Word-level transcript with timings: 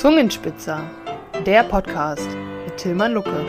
Zungenspitzer, 0.00 0.90
der 1.44 1.62
Podcast 1.62 2.26
mit 2.64 2.78
Tilman 2.78 3.12
Lucke. 3.12 3.44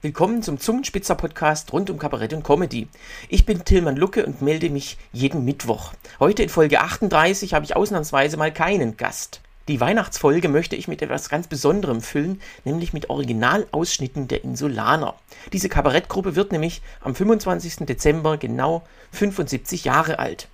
Willkommen 0.00 0.44
zum 0.44 0.60
Zungenspitzer 0.60 1.16
Podcast 1.16 1.72
rund 1.72 1.90
um 1.90 1.98
Kabarett 1.98 2.34
und 2.34 2.44
Comedy. 2.44 2.86
Ich 3.28 3.44
bin 3.46 3.64
Tilman 3.64 3.96
Lucke 3.96 4.24
und 4.24 4.42
melde 4.42 4.70
mich 4.70 4.96
jeden 5.10 5.44
Mittwoch. 5.44 5.92
Heute 6.20 6.44
in 6.44 6.48
Folge 6.48 6.82
38 6.82 7.52
habe 7.52 7.64
ich 7.64 7.74
ausnahmsweise 7.74 8.36
mal 8.36 8.52
keinen 8.52 8.96
Gast. 8.96 9.40
Die 9.66 9.80
Weihnachtsfolge 9.80 10.48
möchte 10.48 10.76
ich 10.76 10.86
mit 10.86 11.02
etwas 11.02 11.28
ganz 11.28 11.48
Besonderem 11.48 12.00
füllen, 12.00 12.40
nämlich 12.62 12.92
mit 12.92 13.10
Originalausschnitten 13.10 14.28
der 14.28 14.44
Insulaner. 14.44 15.16
Diese 15.52 15.68
Kabarettgruppe 15.68 16.36
wird 16.36 16.52
nämlich 16.52 16.80
am 17.00 17.16
25. 17.16 17.86
Dezember 17.86 18.36
genau 18.36 18.84
75 19.10 19.82
Jahre 19.82 20.20
alt. 20.20 20.46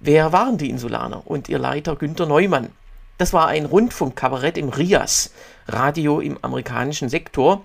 Wer 0.00 0.32
waren 0.32 0.58
die 0.58 0.70
Insulaner 0.70 1.26
und 1.26 1.48
ihr 1.48 1.58
Leiter 1.58 1.96
Günter 1.96 2.26
Neumann? 2.26 2.70
Das 3.18 3.32
war 3.32 3.46
ein 3.46 3.66
Rundfunkkabarett 3.66 4.58
im 4.58 4.68
RIAS, 4.68 5.32
Radio 5.68 6.20
im 6.20 6.38
amerikanischen 6.42 7.08
Sektor, 7.08 7.64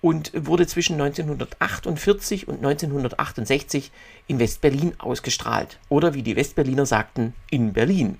und 0.00 0.32
wurde 0.34 0.66
zwischen 0.66 1.00
1948 1.00 2.46
und 2.48 2.56
1968 2.56 3.90
in 4.26 4.38
Westberlin 4.38 4.94
ausgestrahlt. 4.98 5.78
Oder 5.88 6.14
wie 6.14 6.22
die 6.22 6.36
Westberliner 6.36 6.86
sagten, 6.86 7.34
in 7.50 7.72
Berlin. 7.72 8.18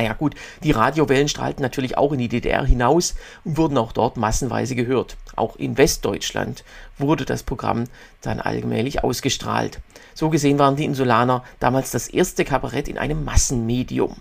Naja 0.00 0.14
gut, 0.14 0.34
die 0.62 0.70
Radiowellen 0.70 1.28
strahlten 1.28 1.60
natürlich 1.60 1.98
auch 1.98 2.12
in 2.12 2.20
die 2.20 2.30
DDR 2.30 2.64
hinaus 2.64 3.16
und 3.44 3.58
wurden 3.58 3.76
auch 3.76 3.92
dort 3.92 4.16
massenweise 4.16 4.74
gehört. 4.74 5.18
Auch 5.36 5.56
in 5.56 5.76
Westdeutschland 5.76 6.64
wurde 6.96 7.26
das 7.26 7.42
Programm 7.42 7.84
dann 8.22 8.40
allmählich 8.40 9.04
ausgestrahlt. 9.04 9.80
So 10.14 10.30
gesehen 10.30 10.58
waren 10.58 10.76
die 10.76 10.86
Insulaner 10.86 11.44
damals 11.58 11.90
das 11.90 12.08
erste 12.08 12.46
Kabarett 12.46 12.88
in 12.88 12.96
einem 12.96 13.26
Massenmedium. 13.26 14.16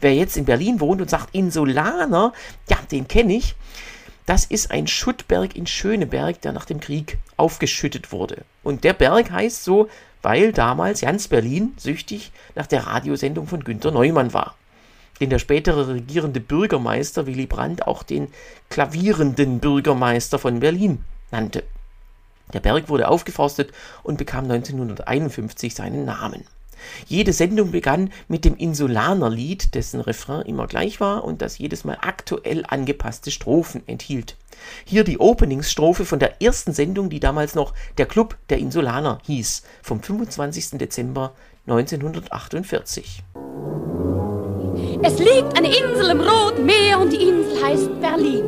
Wer 0.00 0.16
jetzt 0.16 0.36
in 0.36 0.46
Berlin 0.46 0.80
wohnt 0.80 1.00
und 1.00 1.10
sagt 1.10 1.32
Insulaner, 1.32 2.32
ja, 2.68 2.78
den 2.90 3.06
kenne 3.06 3.36
ich. 3.36 3.54
Das 4.26 4.44
ist 4.44 4.72
ein 4.72 4.88
Schuttberg 4.88 5.54
in 5.54 5.68
Schöneberg, 5.68 6.40
der 6.40 6.50
nach 6.50 6.64
dem 6.64 6.80
Krieg 6.80 7.18
aufgeschüttet 7.36 8.10
wurde. 8.10 8.44
Und 8.64 8.82
der 8.82 8.94
Berg 8.94 9.30
heißt 9.30 9.62
so, 9.62 9.88
weil 10.22 10.52
damals 10.52 11.02
ganz 11.02 11.28
Berlin 11.28 11.72
süchtig 11.76 12.32
nach 12.56 12.66
der 12.66 12.88
Radiosendung 12.88 13.46
von 13.46 13.62
Günter 13.62 13.92
Neumann 13.92 14.32
war 14.32 14.53
den 15.20 15.30
der 15.30 15.38
spätere 15.38 15.88
regierende 15.88 16.40
Bürgermeister 16.40 17.26
Willy 17.26 17.46
Brandt 17.46 17.86
auch 17.86 18.02
den 18.02 18.28
klavierenden 18.68 19.60
Bürgermeister 19.60 20.38
von 20.38 20.60
Berlin 20.60 21.04
nannte. 21.30 21.64
Der 22.52 22.60
Berg 22.60 22.88
wurde 22.88 23.08
aufgeforstet 23.08 23.72
und 24.02 24.18
bekam 24.18 24.44
1951 24.44 25.74
seinen 25.74 26.04
Namen. 26.04 26.44
Jede 27.06 27.32
Sendung 27.32 27.70
begann 27.70 28.12
mit 28.28 28.44
dem 28.44 28.56
Insulanerlied, 28.56 29.74
dessen 29.74 30.00
Refrain 30.00 30.42
immer 30.42 30.66
gleich 30.66 31.00
war 31.00 31.24
und 31.24 31.40
das 31.42 31.58
jedes 31.58 31.84
Mal 31.84 31.98
aktuell 32.00 32.64
angepasste 32.66 33.30
Strophen 33.30 33.82
enthielt. 33.86 34.36
Hier 34.84 35.04
die 35.04 35.18
Openingsstrophe 35.18 36.04
von 36.04 36.18
der 36.18 36.42
ersten 36.42 36.72
Sendung, 36.72 37.10
die 37.10 37.20
damals 37.20 37.54
noch 37.54 37.74
der 37.98 38.06
Club 38.06 38.36
der 38.48 38.58
Insulaner 38.58 39.18
hieß, 39.24 39.62
vom 39.82 40.02
25. 40.02 40.78
Dezember 40.78 41.32
1948. 41.66 43.22
Es 45.06 45.18
liegt 45.18 45.54
eine 45.54 45.68
Insel 45.68 46.12
im 46.12 46.20
Roten 46.22 46.64
Meer 46.64 46.98
und 46.98 47.12
die 47.12 47.28
Insel 47.28 47.62
heißt 47.62 48.00
Berlin. 48.00 48.46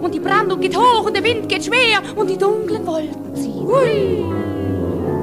Und 0.00 0.14
die 0.14 0.20
Brandung 0.20 0.60
geht 0.60 0.76
hoch 0.76 1.04
und 1.04 1.16
der 1.16 1.24
Wind 1.24 1.48
geht 1.48 1.64
schwer 1.64 2.00
und 2.14 2.30
die 2.30 2.38
dunklen 2.38 2.86
Wolken 2.86 3.34
ziehen. 3.34 3.66
Hui, 3.66 4.24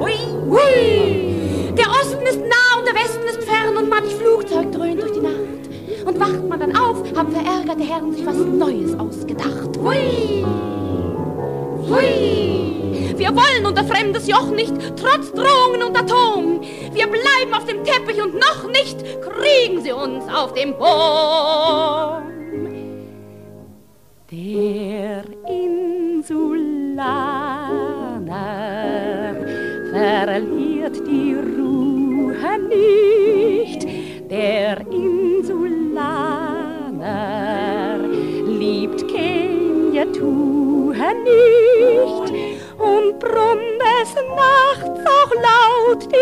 hui, 0.02 0.17
hui. 0.50 1.73
Der 1.78 1.90
Osten 1.90 2.25
ist 2.25 2.40
nah 2.40 2.80
und 2.80 2.86
der 2.86 2.95
Westen 2.95 3.23
ist 3.23 3.50
fern 3.50 3.78
und 3.78 3.88
manch 3.88 4.14
Flugzeug 4.14 4.73
dröhnt 4.73 5.02
durch 5.02 5.14
die 5.14 5.22
Nacht. 5.22 6.06
Und 6.06 6.20
wacht 6.20 6.50
man 6.50 6.59
dann 6.59 6.75
auf, 6.75 6.97
haben 7.16 7.31
verärgerte 7.31 7.84
Herren 7.84 8.14
sich 8.14 8.25
was 8.25 8.36
Neues 8.36 8.94
ausgedacht. 9.00 9.78
Hui, 9.81 10.44
hui. 11.88 12.83
Wir 13.23 13.34
wollen 13.34 13.66
unter 13.66 13.85
fremdes 13.85 14.28
Joch 14.28 14.50
nicht, 14.50 14.73
trotz 14.97 15.31
Drohungen 15.31 15.81
und 15.81 15.97
Atom. 15.97 16.59
Wir 16.91 17.07
bleiben 17.07 17.53
auf 17.53 17.63
dem 17.63 17.81
Teppich 17.85 18.22
und 18.22 18.34
noch 18.34 18.67
nicht 18.67 18.97
kriegen 19.22 19.81
sie 19.81 19.94
uns 19.94 20.25
auf 20.28 20.51
dem 20.51 20.73
Boden. 20.73 22.34
Der 24.29 25.23
Insulaner 25.47 26.25
verliert 29.90 30.97
die 31.07 31.35
Ruhe 31.35 32.59
nicht. 32.67 33.88
Der 34.29 34.81
Insulaner 34.91 35.90
liebt 38.45 39.07
Kenia 39.07 40.03
Tuhe 40.11 40.53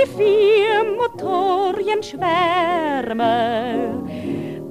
die 0.01 0.09
vier 0.17 0.83
Motorien 0.97 2.01
schwärmen. 2.03 4.09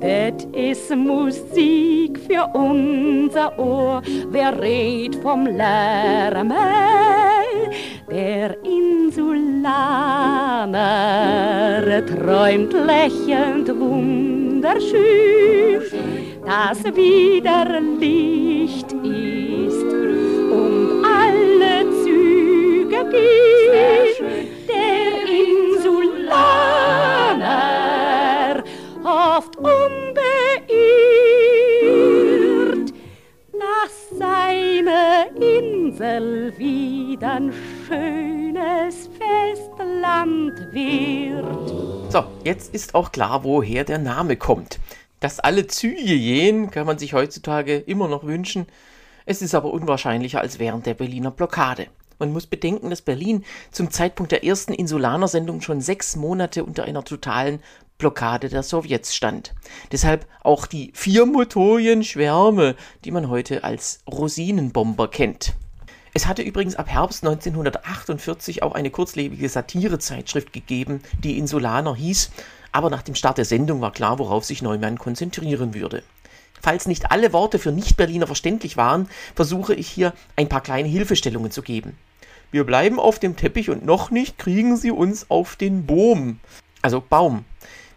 Das 0.01 0.45
ist 0.53 0.95
Musik 0.97 2.19
für 2.27 2.47
unser 2.55 3.57
Ohr, 3.59 4.01
wer 4.31 4.59
redet 4.61 5.23
vom 5.23 5.47
Lärm? 5.47 6.53
Der 8.11 8.57
Insulaner 8.65 9.47
träumt 12.07 12.73
lächelnd 12.73 13.69
wunderschön, 13.79 15.83
dass 16.47 16.83
wieder 16.85 17.81
Licht 18.01 18.93
ist 18.93 19.93
und 20.51 21.05
alle 21.05 21.85
Züge 22.03 23.05
geht. 23.11 24.10
Schönes 37.91 39.11
Festland 39.19 40.73
wird. 40.73 42.13
So, 42.13 42.25
jetzt 42.45 42.73
ist 42.73 42.95
auch 42.95 43.11
klar, 43.11 43.43
woher 43.43 43.85
der 43.85 43.99
Name 43.99 44.37
kommt. 44.37 44.79
Dass 45.19 45.41
alle 45.41 45.67
Züge 45.67 46.03
gehen, 46.03 46.71
kann 46.71 46.87
man 46.87 46.99
sich 46.99 47.15
heutzutage 47.15 47.77
immer 47.77 48.07
noch 48.07 48.25
wünschen. 48.25 48.67
Es 49.27 49.43
ist 49.43 49.55
aber 49.55 49.73
unwahrscheinlicher 49.73 50.41
als 50.41 50.59
während 50.61 50.87
der 50.87 50.95
Berliner 50.95 51.33
Blockade. 51.33 51.89
Man 52.21 52.33
muss 52.33 52.47
bedenken, 52.47 52.91
dass 52.91 53.03
Berlin 53.03 53.45
zum 53.73 53.91
Zeitpunkt 53.91 54.31
der 54.31 54.45
ersten 54.45 54.73
Insulaner-Sendung 54.73 55.61
schon 55.61 55.81
sechs 55.81 56.15
Monate 56.17 56.65
unter 56.65 56.85
einer 56.85 57.05
totalen 57.05 57.61
Blockade 57.99 58.49
der 58.49 58.63
Sowjets 58.63 59.15
stand. 59.17 59.53
Deshalb 59.91 60.27
auch 60.43 60.67
die 60.67 60.93
vier 60.95 61.27
Motorien-Schwärme, 61.27 62.77
die 63.05 63.11
man 63.11 63.29
heute 63.29 63.65
als 63.65 64.01
Rosinenbomber 64.11 65.09
kennt. 65.09 65.55
Es 66.13 66.27
hatte 66.27 66.43
übrigens 66.43 66.75
ab 66.75 66.89
Herbst 66.89 67.25
1948 67.25 68.63
auch 68.63 68.75
eine 68.75 68.91
kurzlebige 68.91 69.49
Satirezeitschrift 69.49 70.53
gegeben, 70.53 71.03
die 71.23 71.39
Insulaner 71.39 71.95
hieß, 71.95 72.31
aber 72.73 72.91
nach 72.91 73.03
dem 73.03 73.15
Start 73.15 73.39
der 73.39 73.45
Sendung 73.45 73.81
war 73.81 73.93
klar, 73.93 74.19
worauf 74.19 74.45
sich 74.45 74.61
Neumann 74.61 74.99
konzentrieren 74.99 75.73
würde. 75.75 76.03
Falls 76.61 76.87
nicht 76.87 77.11
alle 77.11 77.33
Worte 77.33 77.59
für 77.59 77.73
Nicht-Berliner 77.73 78.27
verständlich 78.27 78.77
waren, 78.77 79.09
versuche 79.35 79.75
ich 79.75 79.89
hier 79.89 80.13
ein 80.37 80.49
paar 80.49 80.63
kleine 80.63 80.89
Hilfestellungen 80.89 81.51
zu 81.51 81.63
geben. 81.63 81.97
Wir 82.51 82.65
bleiben 82.65 82.99
auf 82.99 83.21
dem 83.21 83.37
Teppich 83.37 83.71
und 83.71 83.85
noch 83.85 84.11
nicht 84.11 84.37
kriegen 84.37 84.77
sie 84.77 84.91
uns 84.91 85.31
auf 85.31 85.55
den 85.55 85.87
Boom. 85.87 86.41
Also 86.83 87.03
Baum. 87.09 87.45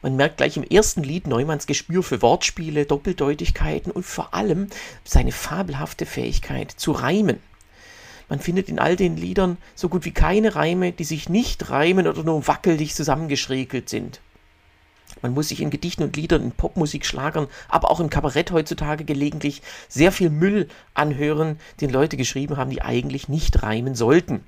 Man 0.03 0.15
merkt 0.15 0.37
gleich 0.37 0.55
im 0.57 0.63
ersten 0.63 1.01
Lied 1.01 1.27
Neumanns 1.27 1.65
Gespür 1.65 2.03
für 2.03 2.21
Wortspiele, 2.21 2.85
Doppeldeutigkeiten 2.85 3.91
und 3.91 4.05
vor 4.05 4.33
allem 4.33 4.67
seine 5.03 5.31
fabelhafte 5.31 6.05
Fähigkeit 6.05 6.71
zu 6.71 6.91
reimen. 6.91 7.39
Man 8.29 8.39
findet 8.39 8.69
in 8.69 8.79
all 8.79 8.95
den 8.95 9.17
Liedern 9.17 9.57
so 9.75 9.89
gut 9.89 10.05
wie 10.05 10.11
keine 10.11 10.55
Reime, 10.55 10.91
die 10.91 11.03
sich 11.03 11.29
nicht 11.29 11.69
reimen 11.69 12.07
oder 12.07 12.23
nur 12.23 12.47
wackelig 12.47 12.95
zusammengeschrägelt 12.95 13.89
sind. 13.89 14.21
Man 15.21 15.33
muss 15.33 15.49
sich 15.49 15.61
in 15.61 15.69
Gedichten 15.69 16.03
und 16.03 16.17
Liedern, 16.17 16.43
in 16.43 16.51
Popmusik, 16.51 17.05
Schlagern, 17.05 17.47
aber 17.69 17.89
auch 17.89 17.99
im 17.99 18.09
Kabarett 18.09 18.51
heutzutage 18.51 19.05
gelegentlich 19.05 19.61
sehr 19.87 20.11
viel 20.11 20.29
Müll 20.29 20.67
anhören, 20.93 21.59
den 21.79 21.91
Leute 21.91 22.17
geschrieben 22.17 22.57
haben, 22.57 22.71
die 22.71 22.81
eigentlich 22.81 23.29
nicht 23.29 23.63
reimen 23.63 23.95
sollten. 23.95 24.43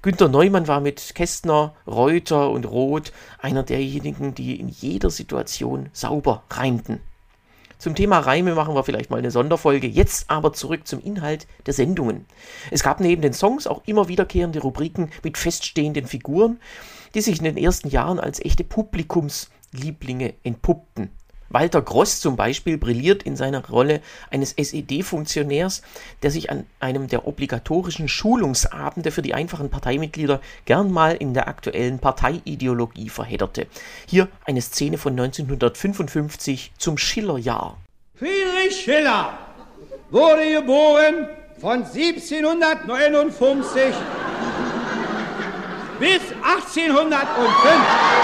Günter 0.00 0.28
Neumann 0.28 0.68
war 0.68 0.80
mit 0.80 1.14
Kästner, 1.14 1.74
Reuter 1.86 2.50
und 2.50 2.66
Roth 2.66 3.12
einer 3.38 3.62
derjenigen, 3.62 4.34
die 4.34 4.58
in 4.58 4.68
jeder 4.68 5.10
Situation 5.10 5.88
sauber 5.92 6.44
reimten. 6.50 7.00
Zum 7.82 7.96
Thema 7.96 8.20
Reime 8.20 8.54
machen 8.54 8.76
wir 8.76 8.84
vielleicht 8.84 9.10
mal 9.10 9.16
eine 9.16 9.32
Sonderfolge. 9.32 9.88
Jetzt 9.88 10.30
aber 10.30 10.52
zurück 10.52 10.86
zum 10.86 11.00
Inhalt 11.02 11.48
der 11.66 11.74
Sendungen. 11.74 12.26
Es 12.70 12.84
gab 12.84 13.00
neben 13.00 13.22
den 13.22 13.32
Songs 13.32 13.66
auch 13.66 13.82
immer 13.86 14.06
wiederkehrende 14.06 14.60
Rubriken 14.60 15.10
mit 15.24 15.36
feststehenden 15.36 16.06
Figuren, 16.06 16.60
die 17.16 17.22
sich 17.22 17.38
in 17.38 17.44
den 17.44 17.56
ersten 17.56 17.88
Jahren 17.88 18.20
als 18.20 18.38
echte 18.38 18.62
Publikums 18.62 19.50
Lieblinge 19.72 20.34
entpuppten. 20.44 21.10
Walter 21.52 21.82
Gross 21.82 22.20
zum 22.20 22.36
Beispiel 22.36 22.78
brilliert 22.78 23.22
in 23.22 23.36
seiner 23.36 23.66
Rolle 23.68 24.00
eines 24.30 24.52
SED-Funktionärs, 24.52 25.82
der 26.22 26.30
sich 26.30 26.50
an 26.50 26.64
einem 26.80 27.08
der 27.08 27.26
obligatorischen 27.26 28.08
Schulungsabende 28.08 29.10
für 29.10 29.22
die 29.22 29.34
einfachen 29.34 29.70
Parteimitglieder 29.70 30.40
gern 30.64 30.90
mal 30.90 31.14
in 31.14 31.34
der 31.34 31.48
aktuellen 31.48 31.98
Parteiideologie 31.98 33.08
verhedderte. 33.08 33.66
Hier 34.06 34.28
eine 34.44 34.62
Szene 34.62 34.98
von 34.98 35.12
1955 35.12 36.72
zum 36.78 36.98
Schillerjahr. 36.98 37.78
Friedrich 38.14 38.82
Schiller 38.84 39.38
wurde 40.10 40.60
geboren 40.60 41.28
von 41.60 41.84
1759 41.84 43.82
bis 45.98 46.20
1805. 46.42 48.21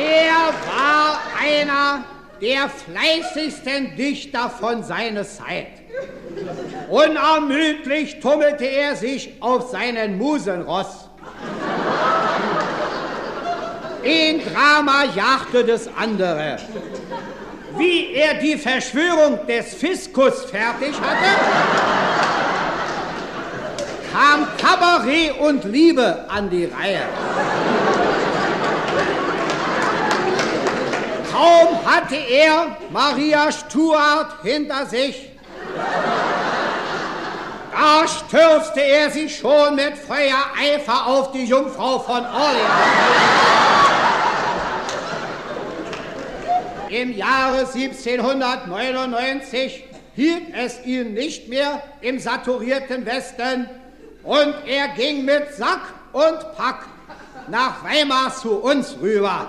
Er 0.00 0.54
war 0.66 1.20
einer 1.38 2.04
der 2.40 2.70
fleißigsten 2.70 3.96
Dichter 3.96 4.48
von 4.48 4.82
seiner 4.82 5.24
Zeit. 5.24 5.66
Unermüdlich 6.88 8.18
tummelte 8.20 8.64
er 8.64 8.96
sich 8.96 9.34
auf 9.40 9.70
seinen 9.70 10.16
Musenross. 10.16 11.10
Ein 14.02 14.40
Drama 14.40 15.04
jagte 15.14 15.64
das 15.64 15.88
andere. 15.94 16.56
Wie 17.76 18.14
er 18.14 18.34
die 18.34 18.56
Verschwörung 18.56 19.46
des 19.46 19.74
Fiskus 19.74 20.44
fertig 20.46 20.94
hatte, 20.98 21.30
kam 24.12 24.46
Kabarett 24.56 25.38
und 25.38 25.64
Liebe 25.64 26.24
an 26.28 26.48
die 26.48 26.64
Reihe. 26.64 27.02
Kaum 31.40 31.68
hatte 31.86 32.16
er 32.16 32.76
Maria 32.90 33.50
Stuart 33.50 34.42
hinter 34.42 34.84
sich, 34.84 35.30
da 37.72 38.06
stürzte 38.06 38.82
er 38.82 39.10
sich 39.10 39.38
schon 39.38 39.74
mit 39.74 39.96
Feuereifer 39.96 41.06
auf 41.06 41.32
die 41.32 41.46
Jungfrau 41.46 41.98
von 42.00 42.26
Orleans. 42.26 42.60
Im 46.90 47.16
Jahre 47.16 47.60
1799 47.60 49.84
hielt 50.14 50.54
es 50.54 50.84
ihn 50.84 51.14
nicht 51.14 51.48
mehr 51.48 51.82
im 52.02 52.18
saturierten 52.18 53.06
Westen 53.06 53.66
und 54.24 54.54
er 54.66 54.88
ging 54.88 55.24
mit 55.24 55.54
Sack 55.54 55.80
und 56.12 56.38
Pack 56.58 56.84
nach 57.48 57.82
Weimar 57.82 58.36
zu 58.36 58.56
uns 58.56 58.94
rüber. 59.00 59.48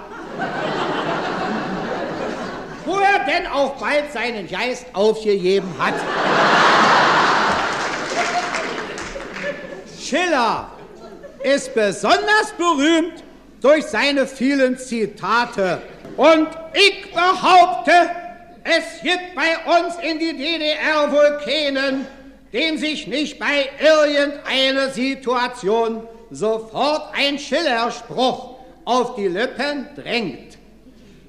Wo 2.91 2.99
er 2.99 3.23
denn 3.25 3.47
auch 3.47 3.77
bald 3.77 4.11
seinen 4.11 4.49
Geist 4.49 4.85
aufgegeben 4.91 5.73
hat. 5.79 5.93
Schiller 9.97 10.69
ist 11.41 11.73
besonders 11.73 12.51
berühmt 12.57 13.23
durch 13.61 13.85
seine 13.85 14.27
vielen 14.27 14.77
Zitate. 14.77 15.81
Und 16.17 16.49
ich 16.73 17.13
behaupte, 17.13 17.93
es 18.65 19.01
gibt 19.01 19.35
bei 19.35 19.79
uns 19.79 19.95
in 20.03 20.19
die 20.19 20.35
DDR 20.35 21.09
wohl 21.13 21.39
keinen, 21.45 22.05
dem 22.51 22.77
sich 22.77 23.07
nicht 23.07 23.39
bei 23.39 23.69
irgendeiner 23.79 24.89
Situation 24.89 26.03
sofort 26.29 27.13
ein 27.15 27.39
Schillerspruch 27.39 28.55
auf 28.83 29.15
die 29.15 29.29
Lippen 29.29 29.87
drängt. 29.95 30.57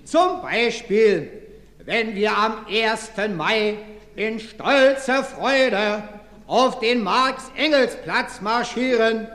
Zum 0.04 0.42
Beispiel, 0.42 1.41
wenn 1.84 2.14
wir 2.14 2.36
am 2.36 2.66
1. 2.68 3.12
Mai 3.36 3.76
in 4.14 4.38
stolzer 4.38 5.24
Freude 5.24 6.02
auf 6.46 6.78
den 6.80 7.02
Marx-Engels-Platz 7.02 8.40
marschieren, 8.40 9.26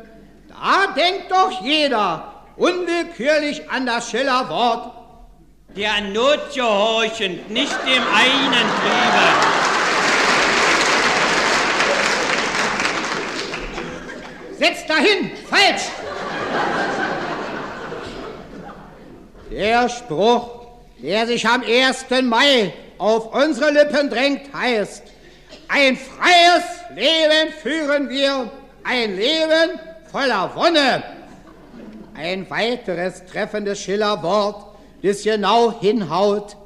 da 0.48 0.94
denkt 0.96 1.32
doch 1.32 1.62
jeder 1.62 2.46
unwillkürlich 2.56 3.70
an 3.70 3.86
das 3.86 4.10
Schillerwort 4.10 4.94
der 5.76 6.02
Not 6.02 6.54
gehorchend, 6.56 7.50
nicht 7.52 7.76
dem 7.86 8.04
einen 8.16 8.68
Triebe. 8.80 9.28
Setz 14.58 14.86
dahin, 14.88 15.32
falsch! 15.48 15.84
Der 19.52 19.88
Spruch, 19.88 20.57
der 21.00 21.28
sich 21.28 21.48
am 21.48 21.62
1. 21.62 22.06
Mai 22.24 22.74
auf 22.98 23.34
unsere 23.34 23.72
Lippen 23.72 24.10
drängt, 24.10 24.54
heißt, 24.54 25.04
ein 25.68 25.98
freies 25.98 26.64
Leben 26.96 27.54
führen 27.62 28.10
wir, 28.10 28.52
ein 28.84 29.16
Leben 29.16 29.80
voller 30.12 30.52
Wonne. 30.56 31.04
Ein 32.16 32.50
weiteres 32.50 33.26
treffendes 33.26 33.80
Schillerwort 33.80 34.68
das 35.02 35.24
genau 35.24 35.80
hinhaut, 35.80 36.58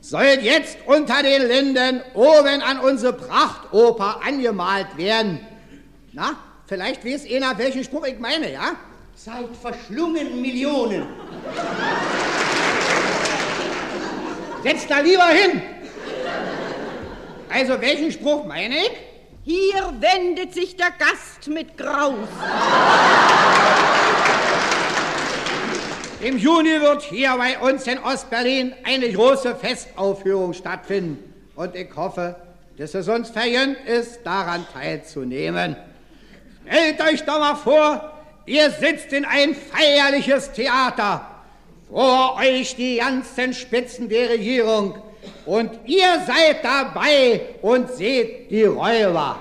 soll 0.00 0.38
jetzt 0.42 0.78
unter 0.86 1.22
den 1.22 1.46
Linden 1.48 2.02
oben 2.14 2.62
an 2.62 2.80
unsere 2.80 3.12
Prachtoper 3.12 4.20
angemalt 4.26 4.96
werden. 4.96 5.40
Na, 6.12 6.36
vielleicht 6.66 7.04
weiß 7.04 7.26
einer, 7.30 7.56
welchen 7.58 7.84
Spruch 7.84 8.06
ich 8.06 8.18
meine, 8.18 8.52
ja? 8.52 8.76
Seid 9.14 9.48
verschlungen 9.60 10.40
Millionen. 10.40 11.06
Setz 14.68 14.86
da 14.86 14.98
lieber 14.98 15.28
hin. 15.28 15.62
Also, 17.48 17.80
welchen 17.80 18.12
Spruch 18.12 18.44
meine 18.44 18.74
ich? 18.76 18.90
Hier 19.42 19.94
wendet 19.98 20.52
sich 20.52 20.76
der 20.76 20.90
Gast 20.90 21.48
mit 21.48 21.78
Graus. 21.78 22.28
Im 26.20 26.36
Juni 26.36 26.82
wird 26.82 27.00
hier 27.00 27.34
bei 27.38 27.58
uns 27.58 27.86
in 27.86 27.98
Ostberlin 27.98 28.74
eine 28.84 29.10
große 29.10 29.56
Festaufführung 29.56 30.52
stattfinden. 30.52 31.32
Und 31.56 31.74
ich 31.74 31.88
hoffe, 31.96 32.36
dass 32.76 32.92
es 32.92 33.08
uns 33.08 33.30
vergönnt 33.30 33.78
ist, 33.86 34.20
daran 34.22 34.66
teilzunehmen. 34.74 35.76
Stellt 36.66 37.00
euch 37.00 37.24
doch 37.24 37.38
mal 37.38 37.54
vor, 37.54 38.12
ihr 38.44 38.70
sitzt 38.70 39.14
in 39.14 39.24
ein 39.24 39.54
feierliches 39.54 40.52
Theater. 40.52 41.37
Vor 41.90 42.36
euch 42.36 42.76
die 42.76 42.98
ganzen 42.98 43.54
Spitzen 43.54 44.08
der 44.08 44.30
Regierung. 44.30 44.98
Und 45.46 45.70
ihr 45.86 46.22
seid 46.26 46.62
dabei 46.62 47.40
und 47.62 47.90
seht 47.90 48.50
die 48.50 48.64
Räuber. 48.64 49.38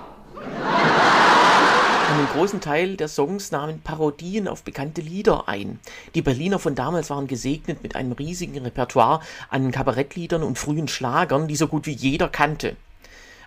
Einen 2.10 2.28
großen 2.34 2.62
Teil 2.62 2.96
der 2.96 3.10
Songs 3.10 3.52
nahmen 3.52 3.82
Parodien 3.82 4.48
auf 4.48 4.64
bekannte 4.64 5.02
Lieder 5.02 5.50
ein. 5.50 5.80
Die 6.16 6.22
Berliner 6.22 6.58
von 6.58 6.74
damals 6.74 7.10
waren 7.10 7.28
gesegnet 7.28 7.84
mit 7.84 7.98
einem 7.98 8.14
riesigen 8.14 8.64
Repertoire 8.64 9.20
an 9.50 9.72
Kabarettliedern 9.72 10.42
und 10.42 10.58
frühen 10.58 10.88
Schlagern, 10.88 11.50
die 11.50 11.58
so 11.58 11.68
gut 11.68 11.86
wie 11.86 11.92
jeder 11.92 12.30
kannte. 12.30 12.78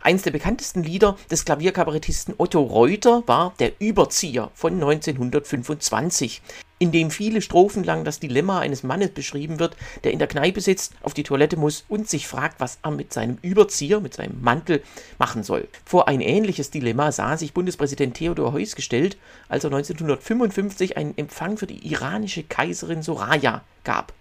Eins 0.02 0.22
der 0.22 0.30
bekanntesten 0.30 0.82
Lieder 0.82 1.16
des 1.30 1.44
Klavierkabarettisten 1.46 2.34
Otto 2.36 2.60
Reuter 2.60 3.22
war 3.26 3.54
Der 3.58 3.72
Überzieher 3.80 4.50
von 4.54 4.74
1925, 4.74 6.42
in 6.80 6.90
dem 6.92 7.10
viele 7.10 7.42
Strophen 7.42 7.84
lang 7.84 8.04
das 8.04 8.18
Dilemma 8.20 8.58
eines 8.58 8.82
Mannes 8.82 9.10
beschrieben 9.10 9.60
wird, 9.60 9.76
der 10.02 10.12
in 10.12 10.18
der 10.18 10.26
Kneipe 10.26 10.60
sitzt, 10.62 10.94
auf 11.02 11.14
die 11.14 11.22
Toilette 11.22 11.58
muss 11.58 11.84
und 11.88 12.08
sich 12.08 12.26
fragt, 12.26 12.58
was 12.58 12.78
er 12.82 12.90
mit 12.90 13.12
seinem 13.12 13.38
Überzieher, 13.42 14.00
mit 14.00 14.14
seinem 14.14 14.40
Mantel 14.40 14.82
machen 15.18 15.44
soll. 15.44 15.68
Vor 15.84 16.08
ein 16.08 16.22
ähnliches 16.22 16.70
Dilemma 16.70 17.12
sah 17.12 17.36
sich 17.36 17.52
Bundespräsident 17.52 18.14
Theodor 18.16 18.54
Heuss 18.54 18.74
gestellt, 18.74 19.18
als 19.48 19.64
er 19.64 19.68
1955 19.68 20.96
einen 20.96 21.16
Empfang 21.18 21.58
für 21.58 21.66
die 21.66 21.86
iranische 21.86 22.42
Kaiserin 22.44 23.02
Soraya 23.02 23.62
gab. 23.84 24.14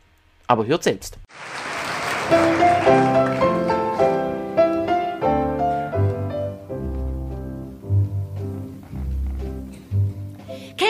Aber 0.47 0.65
hört 0.67 0.83
selbst. 0.83 1.17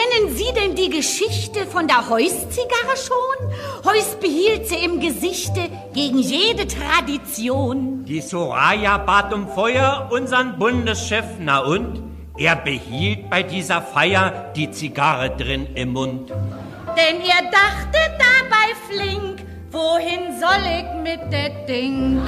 Kennen 0.00 0.34
Sie 0.34 0.52
denn 0.54 0.74
die 0.74 0.88
Geschichte 0.88 1.66
von 1.66 1.86
der 1.86 2.08
Heuss-Zigarre 2.08 2.96
schon? 2.96 3.52
Heuss 3.84 4.16
behielt 4.18 4.66
sie 4.66 4.82
im 4.84 4.98
Gesichte 5.00 5.68
gegen 5.92 6.18
jede 6.18 6.66
Tradition. 6.66 8.04
Die 8.06 8.20
Soraya 8.20 8.96
bat 8.98 9.34
um 9.34 9.48
Feuer 9.48 10.08
unseren 10.10 10.58
Bundeschef, 10.58 11.24
na 11.38 11.58
und? 11.58 12.02
Er 12.38 12.56
behielt 12.56 13.28
bei 13.28 13.42
dieser 13.42 13.82
Feier 13.82 14.52
die 14.56 14.70
Zigarre 14.70 15.36
drin 15.36 15.66
im 15.74 15.92
Mund. 15.92 16.30
Denn 16.30 17.20
ihr 17.20 17.50
dachtet 17.50 18.12
dabei 18.18 18.74
flink, 18.88 19.44
wohin 19.70 20.40
soll 20.40 20.64
ich 20.78 21.02
mit 21.02 21.30
der 21.30 21.50
Ding? 21.66 22.22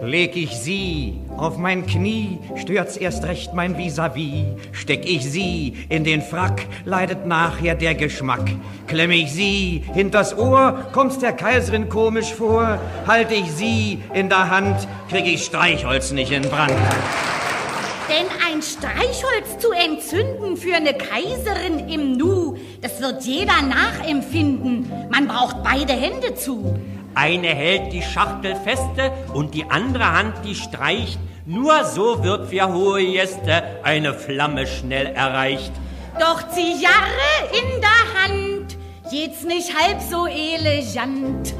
Leg 0.00 0.36
ich 0.36 0.56
sie 0.56 1.18
auf 1.36 1.58
mein 1.58 1.84
Knie, 1.84 2.38
stört's 2.54 2.96
erst 2.96 3.24
recht 3.24 3.52
mein 3.52 3.76
Vis-à-vis. 3.76 4.44
Steck 4.70 5.04
ich 5.04 5.24
sie 5.24 5.76
in 5.88 6.04
den 6.04 6.22
Frack, 6.22 6.66
leidet 6.84 7.26
nachher 7.26 7.74
der 7.74 7.94
Geschmack. 7.94 8.48
Klemm 8.86 9.10
ich 9.10 9.32
sie 9.32 9.82
hinters 9.92 10.38
Ohr, 10.38 10.86
kommt's 10.92 11.18
der 11.18 11.32
Kaiserin 11.32 11.88
komisch 11.88 12.32
vor. 12.32 12.78
Halt 13.06 13.32
ich 13.32 13.50
sie 13.50 14.00
in 14.14 14.28
der 14.28 14.50
Hand, 14.50 14.86
krieg 15.10 15.26
ich 15.26 15.44
Streichholz 15.44 16.12
nicht 16.12 16.30
in 16.30 16.42
Brand. 16.42 16.72
Denn 18.08 18.26
ein 18.50 18.62
Streichholz 18.62 19.58
zu 19.58 19.72
entzünden 19.72 20.56
für 20.56 20.76
eine 20.76 20.94
Kaiserin 20.94 21.88
im 21.88 22.12
Nu, 22.12 22.56
das 22.80 23.02
wird 23.02 23.24
jeder 23.24 23.60
nachempfinden. 23.62 24.90
Man 25.10 25.26
braucht 25.26 25.62
beide 25.62 25.92
Hände 25.92 26.34
zu. 26.36 26.78
Eine 27.20 27.48
hält 27.48 27.92
die 27.92 28.00
Schachtel 28.00 28.54
feste 28.54 29.10
und 29.34 29.52
die 29.52 29.68
andere 29.68 30.12
Hand 30.12 30.34
die 30.44 30.54
streicht. 30.54 31.18
Nur 31.46 31.84
so 31.84 32.22
wird 32.22 32.48
für 32.48 32.72
hohe 32.72 33.04
Gäste 33.04 33.80
eine 33.82 34.14
Flamme 34.14 34.68
schnell 34.68 35.06
erreicht. 35.06 35.72
Doch 36.20 36.48
Zigarre 36.48 37.50
in 37.50 37.80
der 37.80 38.22
Hand, 38.22 38.78
jetzt 39.10 39.44
nicht 39.48 39.76
halb 39.76 40.00
so 40.00 40.26
elegant. 40.28 41.54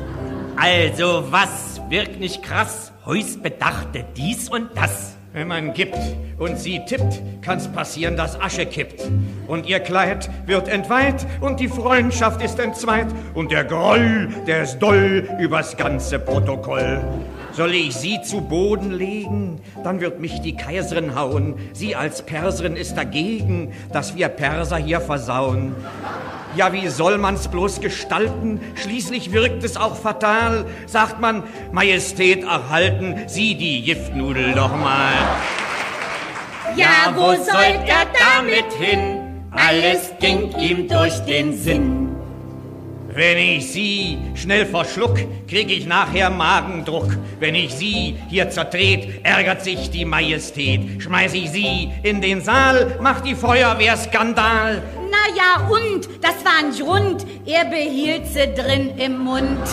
Also 0.57 1.25
was, 1.33 1.81
wirkt 1.89 2.21
nicht 2.21 2.41
krass, 2.45 2.93
Heus 3.05 3.37
bedachte 3.37 4.05
dies 4.17 4.49
und 4.49 4.71
das. 4.77 5.18
Wenn 5.35 5.49
man 5.49 5.75
gibt 5.75 5.99
und 6.39 6.59
sie 6.59 6.81
tippt, 6.87 7.21
kann's 7.43 7.69
passieren, 7.69 8.17
dass 8.17 8.41
Asche 8.41 8.65
kippt. 8.65 9.03
Und 9.47 9.67
ihr 9.67 9.81
Kleid 9.81 10.31
wird 10.47 10.69
entweiht 10.69 11.27
und 11.41 11.61
die 11.61 11.69
Freundschaft 11.69 12.43
ist 12.43 12.59
entzweit. 12.59 13.09
Und 13.35 13.53
der 13.53 13.65
Groll, 13.65 14.29
der 14.47 14.63
ist 14.63 14.79
doll 14.79 15.29
übers 15.39 15.77
ganze 15.77 16.19
Protokoll. 16.19 17.01
Soll 17.53 17.75
ich 17.75 17.95
sie 17.95 18.23
zu 18.23 18.41
Boden 18.41 18.93
legen, 18.93 19.61
dann 19.85 20.01
wird 20.01 20.19
mich 20.19 20.41
die 20.41 20.57
Kaiserin 20.57 21.15
hauen. 21.15 21.57
Sie 21.73 21.95
als 21.95 22.23
Perserin 22.23 22.77
ist 22.77 22.97
dagegen, 22.97 23.73
dass 23.93 24.17
wir 24.17 24.29
Perser 24.29 24.77
hier 24.79 25.01
versauen. 25.01 25.75
Ja, 26.59 26.73
wie 26.73 26.89
soll 26.89 27.19
man's 27.19 27.47
bloß 27.47 27.81
gestalten? 27.81 28.61
Schließlich 28.75 29.33
wirkt 29.33 29.63
es 29.63 29.77
auch 29.77 29.95
fatal. 29.95 30.67
Sagt 30.87 31.21
man, 31.21 31.45
Majestät 31.71 32.43
erhalten, 32.43 33.15
Sie 33.29 33.55
die 33.55 33.83
Giftnudel 33.83 34.55
doch 34.55 34.77
mal. 34.77 35.13
Ja, 36.75 37.15
wo 37.15 37.29
sollt 37.37 37.87
er 37.87 38.07
damit 38.19 38.73
hin? 38.73 39.45
Alles 39.53 40.11
ging 40.19 40.51
ihm 40.59 40.89
durch 40.89 41.21
den 41.21 41.57
Sinn. 41.57 42.08
Wenn 43.19 43.37
ich 43.37 43.73
sie 43.73 44.17
schnell 44.37 44.65
verschluck, 44.65 45.19
krieg 45.49 45.73
ich 45.73 45.87
nachher 45.87 46.31
Magendruck. 46.31 47.17
Wenn 47.41 47.57
ich 47.57 47.75
sie 47.75 48.17
hier 48.29 48.49
zertret, 48.49 49.25
ärgert 49.25 49.65
sich 49.65 49.91
die 49.91 50.05
Majestät. 50.05 51.03
Schmeiß 51.03 51.35
ich 51.35 51.51
sie 51.51 51.91
in 52.05 52.21
den 52.21 52.41
Saal, 52.43 52.97
macht 53.01 53.27
die 53.27 53.35
Feuerwehr 53.35 53.97
Skandal. 53.97 54.85
Na 55.11 55.37
ja, 55.37 55.69
und, 55.69 56.09
das 56.23 56.45
war 56.45 56.61
ein 56.61 56.71
Grund, 56.71 57.27
er 57.45 57.65
behielt 57.65 58.29
sie 58.29 58.55
drin 58.55 58.97
im 58.97 59.19
Mund. 59.19 59.67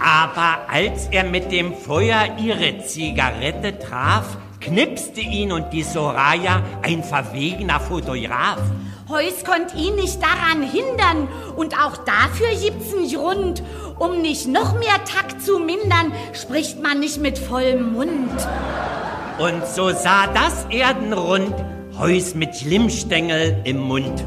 Aber 0.00 0.60
als 0.70 1.08
er 1.10 1.24
mit 1.24 1.50
dem 1.50 1.74
Feuer 1.74 2.36
ihre 2.40 2.84
Zigarette 2.84 3.80
traf, 3.80 4.36
knipste 4.60 5.20
ihn 5.20 5.52
und 5.52 5.70
die 5.72 5.82
Soraya 5.82 6.62
ein 6.82 7.02
verwegener 7.02 7.80
Fotograf. 7.80 8.58
Heus 9.08 9.42
konnt 9.44 9.74
ihn 9.74 9.94
nicht 9.94 10.20
daran 10.22 10.62
hindern 10.62 11.28
und 11.56 11.74
auch 11.74 11.96
dafür 11.98 12.48
gibt's 12.62 12.94
einen 12.94 13.10
Grund. 13.10 13.62
Um 13.98 14.20
nicht 14.20 14.46
noch 14.46 14.74
mehr 14.74 15.02
Takt 15.04 15.42
zu 15.42 15.58
mindern, 15.58 16.12
spricht 16.34 16.82
man 16.82 17.00
nicht 17.00 17.18
mit 17.18 17.38
vollem 17.38 17.94
Mund. 17.94 18.30
Und 19.38 19.66
so 19.66 19.90
sah 19.90 20.26
das 20.26 20.66
Erdenrund, 20.70 21.54
Heus 21.98 22.34
mit 22.34 22.54
Schlimmstängel 22.54 23.60
im 23.64 23.78
Mund. 23.78 24.24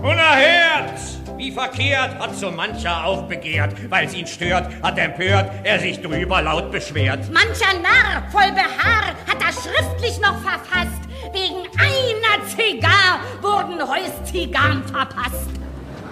Unerhört! 0.00 1.00
Wie 1.48 1.52
verkehrt 1.52 2.18
hat 2.18 2.36
so 2.36 2.50
mancher 2.50 3.06
aufbegehrt, 3.06 3.90
weil's 3.90 4.12
ihn 4.12 4.26
stört, 4.26 4.70
hat 4.82 4.98
empört, 4.98 5.50
er 5.64 5.78
sich 5.78 5.98
drüber 5.98 6.42
laut 6.42 6.70
beschwert. 6.70 7.20
Mancher 7.32 7.72
Narr 7.80 8.30
voll 8.30 8.52
Behaar 8.52 9.14
hat 9.26 9.40
das 9.40 9.64
schriftlich 9.64 10.20
noch 10.20 10.38
verfasst. 10.42 11.00
Wegen 11.32 11.66
einer 11.78 12.46
Zigarre 12.54 13.20
wurden 13.40 13.80
Heus 13.80 14.30
Zigarren 14.30 14.84
verpasst. 14.92 15.48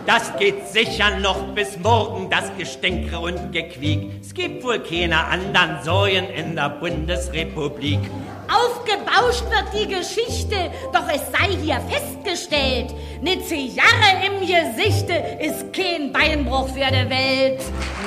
Das 0.07 0.35
geht 0.39 0.69
sicher 0.69 1.19
noch 1.19 1.55
bis 1.55 1.77
morgen, 1.81 2.31
das 2.31 2.51
Gestänkre 2.57 3.19
und 3.19 3.53
Gequiek. 3.53 4.13
Es 4.23 4.33
gibt 4.33 4.65
wohl 4.65 4.79
keine 4.79 5.23
anderen 5.23 5.83
Säuen 5.83 6.31
in 6.31 6.57
der 6.57 6.71
Bundesrepublik. 6.71 8.01
Aufgebauscht 8.49 9.45
wird 9.51 9.73
die 9.73 9.89
Geschichte, 9.89 10.71
doch 10.93 11.09
es 11.09 11.23
sei 11.33 11.57
hier 11.63 11.81
festgestellt, 11.89 12.95
ne 13.21 13.43
Zigarre 13.43 14.25
im 14.25 14.41
Gesichte 14.41 15.15
ist 15.41 15.73
kein 15.73 16.13
Beinbruch 16.13 16.69
für 16.69 16.87
die 16.87 17.11
Welt. 17.11 17.61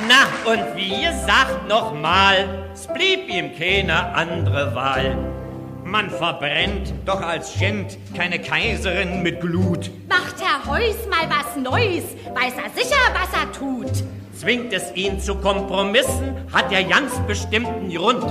Na, 0.08 0.52
und 0.52 0.76
wie 0.76 1.04
ihr 1.04 1.14
sagt 1.26 1.68
nochmal, 1.68 2.70
es 2.74 2.88
blieb 2.88 3.28
ihm 3.28 3.58
keine 3.58 4.14
andere 4.16 4.74
Wahl. 4.74 5.18
Man 5.84 6.10
verbrennt 6.10 6.94
doch 7.06 7.22
als 7.22 7.58
Gent 7.58 7.98
keine 8.16 8.40
Kaiserin 8.40 9.24
mit 9.24 9.42
Glut. 9.42 9.90
Macht 10.08 10.36
Herr 10.40 10.72
Heus 10.72 11.08
mal 11.10 11.28
was 11.30 11.56
Neues, 11.56 12.04
weiß 12.36 12.54
er 12.64 12.70
sicher, 12.76 13.02
was 13.14 13.42
er 13.42 13.52
tut. 13.52 14.04
Zwingt 14.40 14.72
es 14.72 14.96
ihn 14.96 15.20
zu 15.20 15.36
Kompromissen, 15.36 16.36
hat 16.54 16.72
er 16.72 16.84
ganz 16.84 17.20
bestimmten 17.28 17.90
Grund. 17.94 18.24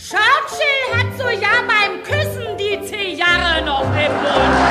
Churchill 0.00 0.96
hat 0.96 1.18
so 1.18 1.28
ja 1.28 1.62
beim 1.68 2.02
Küssen 2.02 2.56
die 2.56 2.80
Zigarre 2.86 3.62
noch 3.62 3.84
im 3.84 4.12
Mund. 4.14 4.70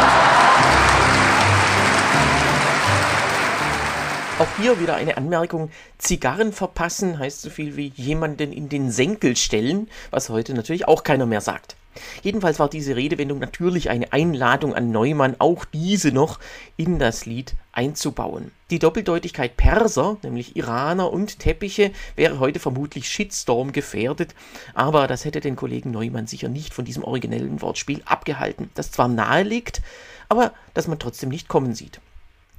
Auch 4.39 4.47
hier 4.59 4.79
wieder 4.79 4.95
eine 4.95 5.17
Anmerkung. 5.17 5.69
Zigarren 5.99 6.51
verpassen 6.51 7.19
heißt 7.19 7.43
so 7.43 7.51
viel 7.51 7.77
wie 7.77 7.93
jemanden 7.95 8.51
in 8.51 8.69
den 8.69 8.89
Senkel 8.89 9.35
stellen, 9.35 9.87
was 10.09 10.29
heute 10.29 10.55
natürlich 10.55 10.87
auch 10.87 11.03
keiner 11.03 11.27
mehr 11.27 11.41
sagt. 11.41 11.75
Jedenfalls 12.21 12.59
war 12.59 12.69
diese 12.69 12.95
Redewendung 12.95 13.39
natürlich 13.39 13.89
eine 13.89 14.13
Einladung 14.13 14.73
an 14.73 14.91
Neumann, 14.91 15.35
auch 15.39 15.65
diese 15.65 16.11
noch 16.11 16.39
in 16.77 16.99
das 16.99 17.25
Lied 17.25 17.55
einzubauen. 17.71 18.51
Die 18.69 18.79
Doppeldeutigkeit 18.79 19.57
Perser, 19.57 20.17
nämlich 20.23 20.55
Iraner 20.55 21.11
und 21.11 21.39
Teppiche, 21.39 21.91
wäre 22.15 22.39
heute 22.39 22.59
vermutlich 22.59 23.09
Shitstorm 23.09 23.71
gefährdet, 23.71 24.35
aber 24.73 25.07
das 25.07 25.25
hätte 25.25 25.39
den 25.39 25.55
Kollegen 25.55 25.91
Neumann 25.91 26.27
sicher 26.27 26.49
nicht 26.49 26.73
von 26.73 26.85
diesem 26.85 27.03
originellen 27.03 27.61
Wortspiel 27.61 28.01
abgehalten, 28.05 28.69
das 28.75 28.91
zwar 28.91 29.07
nahe 29.07 29.43
liegt, 29.43 29.81
aber 30.27 30.53
das 30.73 30.87
man 30.87 30.99
trotzdem 30.99 31.29
nicht 31.29 31.47
kommen 31.47 31.73
sieht. 31.73 31.99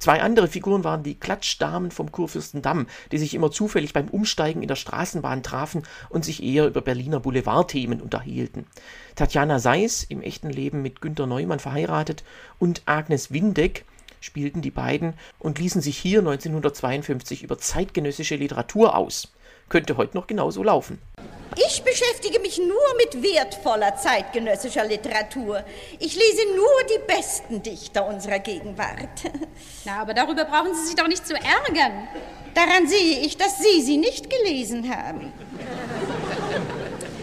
Zwei 0.01 0.23
andere 0.23 0.47
Figuren 0.47 0.83
waren 0.83 1.03
die 1.03 1.13
Klatschdamen 1.13 1.91
vom 1.91 2.11
Kurfürstendamm, 2.11 2.87
die 3.11 3.19
sich 3.19 3.35
immer 3.35 3.51
zufällig 3.51 3.93
beim 3.93 4.07
Umsteigen 4.07 4.63
in 4.63 4.67
der 4.67 4.75
Straßenbahn 4.75 5.43
trafen 5.43 5.83
und 6.09 6.25
sich 6.25 6.41
eher 6.41 6.65
über 6.65 6.81
Berliner 6.81 7.19
Boulevardthemen 7.19 8.01
unterhielten. 8.01 8.65
Tatjana 9.15 9.59
Seis, 9.59 10.03
im 10.03 10.23
echten 10.23 10.49
Leben 10.49 10.81
mit 10.81 11.01
Günter 11.01 11.27
Neumann 11.27 11.59
verheiratet, 11.59 12.23
und 12.57 12.81
Agnes 12.87 13.31
Windeck 13.31 13.85
spielten 14.21 14.63
die 14.63 14.71
beiden 14.71 15.13
und 15.37 15.59
ließen 15.59 15.83
sich 15.83 15.99
hier 15.99 16.19
1952 16.21 17.43
über 17.43 17.59
zeitgenössische 17.59 18.37
Literatur 18.37 18.95
aus. 18.95 19.31
Könnte 19.71 19.95
heute 19.95 20.17
noch 20.17 20.27
genauso 20.27 20.63
laufen. 20.63 21.01
Ich 21.55 21.81
beschäftige 21.81 22.41
mich 22.41 22.57
nur 22.57 22.75
mit 22.97 23.23
wertvoller 23.23 23.95
zeitgenössischer 23.95 24.83
Literatur. 24.83 25.63
Ich 25.97 26.13
lese 26.13 26.41
nur 26.57 26.67
die 26.89 26.99
besten 27.07 27.63
Dichter 27.63 28.05
unserer 28.05 28.39
Gegenwart. 28.39 29.31
Na, 29.85 30.01
aber 30.01 30.13
darüber 30.13 30.43
brauchen 30.43 30.75
Sie 30.75 30.87
sich 30.87 30.95
doch 30.95 31.07
nicht 31.07 31.25
zu 31.25 31.35
ärgern. 31.35 32.05
Daran 32.53 32.85
sehe 32.85 33.19
ich, 33.21 33.37
dass 33.37 33.59
Sie 33.59 33.81
sie 33.81 33.95
nicht 33.95 34.29
gelesen 34.29 34.93
haben. 34.93 35.31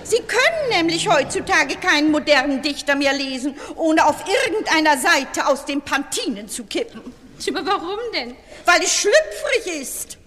Sie 0.05 0.23
können 0.23 0.69
nämlich 0.71 1.07
heutzutage 1.07 1.77
keinen 1.77 2.11
modernen 2.11 2.63
Dichter 2.63 2.97
mehr 2.97 3.13
lesen, 3.13 3.57
ohne 3.77 4.07
auf 4.07 4.25
irgendeiner 4.27 4.97
Seite 4.97 5.49
aus 5.49 5.67
den 5.67 5.83
Pantinen 5.83 6.49
zu 6.49 6.65
kippen. 6.65 7.13
Aber 7.47 7.67
warum 7.67 7.99
denn? 8.15 8.35
Weil 8.65 8.83
es 8.83 8.95
schlüpfrig 8.95 9.83
ist. 9.83 10.18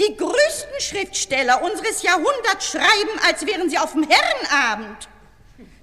Die 0.00 0.16
größten 0.16 0.80
Schriftsteller 0.80 1.62
unseres 1.62 2.02
Jahrhunderts 2.02 2.70
schreiben, 2.70 3.20
als 3.28 3.44
wären 3.44 3.68
sie 3.68 3.76
auf 3.76 3.92
dem 3.92 4.08
Herrenabend. 4.08 5.08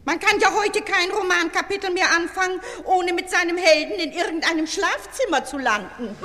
Man 0.05 0.19
kann 0.19 0.39
ja 0.39 0.51
heute 0.55 0.81
kein 0.81 1.11
Romankapitel 1.11 1.91
mehr 1.91 2.09
anfangen, 2.15 2.59
ohne 2.85 3.13
mit 3.13 3.29
seinem 3.29 3.57
Helden 3.57 3.99
in 3.99 4.11
irgendeinem 4.13 4.65
Schlafzimmer 4.65 5.45
zu 5.45 5.59
landen. 5.59 6.17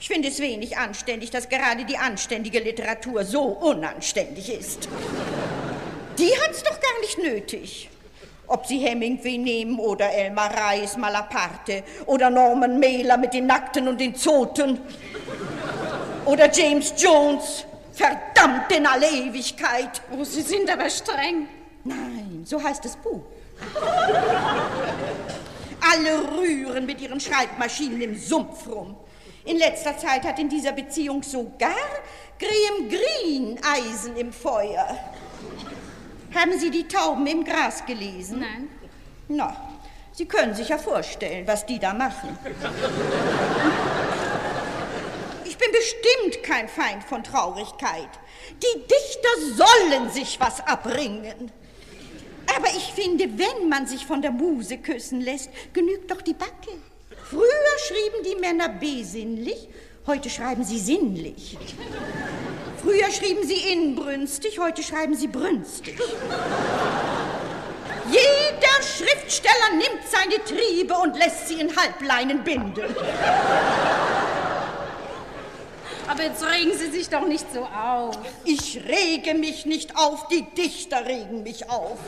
Ich 0.00 0.08
finde 0.08 0.28
es 0.28 0.38
wenig 0.38 0.78
anständig, 0.78 1.30
dass 1.30 1.50
gerade 1.50 1.84
die 1.84 1.98
anständige 1.98 2.60
Literatur 2.60 3.22
so 3.24 3.42
unanständig 3.42 4.50
ist. 4.50 4.88
Die 6.18 6.32
hat's 6.40 6.62
doch 6.62 6.80
gar 6.80 7.00
nicht 7.02 7.18
nötig. 7.18 7.90
Ob 8.46 8.66
Sie 8.66 8.78
Hemingway 8.78 9.36
nehmen 9.36 9.78
oder 9.78 10.10
Elmar 10.10 10.56
Reis 10.56 10.96
Malaparte 10.96 11.84
oder 12.06 12.30
Norman 12.30 12.80
Mailer 12.80 13.18
mit 13.18 13.34
den 13.34 13.46
Nackten 13.46 13.86
und 13.88 14.00
den 14.00 14.16
Zoten 14.16 14.80
oder 16.26 16.50
James 16.52 16.92
Jones 16.96 17.64
Verdammt 18.00 18.72
in 18.72 18.86
alle 18.86 19.10
Ewigkeit. 19.10 20.00
Oh, 20.10 20.24
Sie 20.24 20.40
sind 20.40 20.70
aber 20.70 20.88
streng. 20.88 21.46
Nein, 21.84 22.42
so 22.46 22.62
heißt 22.62 22.82
das 22.82 22.96
Buch. 22.96 23.24
Alle 25.92 26.38
rühren 26.38 26.86
mit 26.86 26.98
ihren 27.02 27.20
Schreibmaschinen 27.20 28.00
im 28.00 28.18
Sumpf 28.18 28.66
rum. 28.66 28.96
In 29.44 29.58
letzter 29.58 29.98
Zeit 29.98 30.24
hat 30.24 30.38
in 30.38 30.48
dieser 30.48 30.72
Beziehung 30.72 31.22
sogar 31.22 31.74
Graham 32.38 32.88
Green 32.88 33.58
Eisen 33.62 34.16
im 34.16 34.32
Feuer. 34.32 34.98
Haben 36.34 36.58
Sie 36.58 36.70
die 36.70 36.88
Tauben 36.88 37.26
im 37.26 37.44
Gras 37.44 37.84
gelesen? 37.84 38.40
Nein. 38.40 38.68
Na, 39.28 39.54
Sie 40.12 40.24
können 40.24 40.54
sich 40.54 40.70
ja 40.70 40.78
vorstellen, 40.78 41.46
was 41.46 41.66
die 41.66 41.78
da 41.78 41.92
machen. 41.92 42.38
Ich 45.60 45.66
bin 45.66 45.78
bestimmt 45.78 46.42
kein 46.42 46.68
Feind 46.68 47.04
von 47.04 47.22
Traurigkeit. 47.22 48.08
Die 48.62 48.80
Dichter 48.80 49.64
sollen 49.66 50.10
sich 50.10 50.40
was 50.40 50.66
abringen. 50.66 51.52
Aber 52.56 52.68
ich 52.68 52.92
finde, 52.94 53.28
wenn 53.36 53.68
man 53.68 53.86
sich 53.86 54.06
von 54.06 54.22
der 54.22 54.30
Muse 54.30 54.78
küssen 54.78 55.20
lässt, 55.20 55.50
genügt 55.74 56.10
doch 56.10 56.22
die 56.22 56.32
Backe. 56.32 56.70
Früher 57.28 57.78
schrieben 57.86 58.24
die 58.24 58.40
Männer 58.40 58.70
besinnlich, 58.70 59.68
heute 60.06 60.30
schreiben 60.30 60.64
sie 60.64 60.78
sinnlich. 60.78 61.58
Früher 62.80 63.10
schrieben 63.10 63.46
sie 63.46 63.72
inbrünstig, 63.72 64.58
heute 64.58 64.82
schreiben 64.82 65.14
sie 65.14 65.28
brünstig. 65.28 65.98
Jeder 68.10 68.82
Schriftsteller 68.82 69.74
nimmt 69.74 70.08
seine 70.08 70.42
Triebe 70.42 70.94
und 70.94 71.18
lässt 71.18 71.48
sie 71.48 71.60
in 71.60 71.76
Halbleinen 71.76 72.42
binden. 72.42 72.82
Aber 76.10 76.24
jetzt 76.24 76.44
regen 76.44 76.76
Sie 76.76 76.90
sich 76.90 77.08
doch 77.08 77.24
nicht 77.24 77.46
so 77.54 77.60
auf. 77.60 78.18
Ich 78.44 78.80
rege 78.84 79.34
mich 79.34 79.64
nicht 79.64 79.96
auf, 79.96 80.26
die 80.26 80.42
Dichter 80.42 81.06
regen 81.06 81.44
mich 81.44 81.70
auf. 81.70 81.98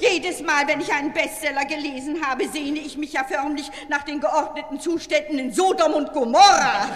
Jedes 0.00 0.40
Mal, 0.40 0.66
wenn 0.66 0.80
ich 0.80 0.90
einen 0.90 1.12
Bestseller 1.12 1.66
gelesen 1.66 2.24
habe, 2.24 2.48
sehne 2.48 2.78
ich 2.78 2.96
mich 2.96 3.12
ja 3.12 3.24
förmlich 3.24 3.70
nach 3.90 4.04
den 4.04 4.18
geordneten 4.18 4.80
Zuständen 4.80 5.38
in 5.38 5.52
Sodom 5.52 5.92
und 5.92 6.14
Gomorra. 6.14 6.88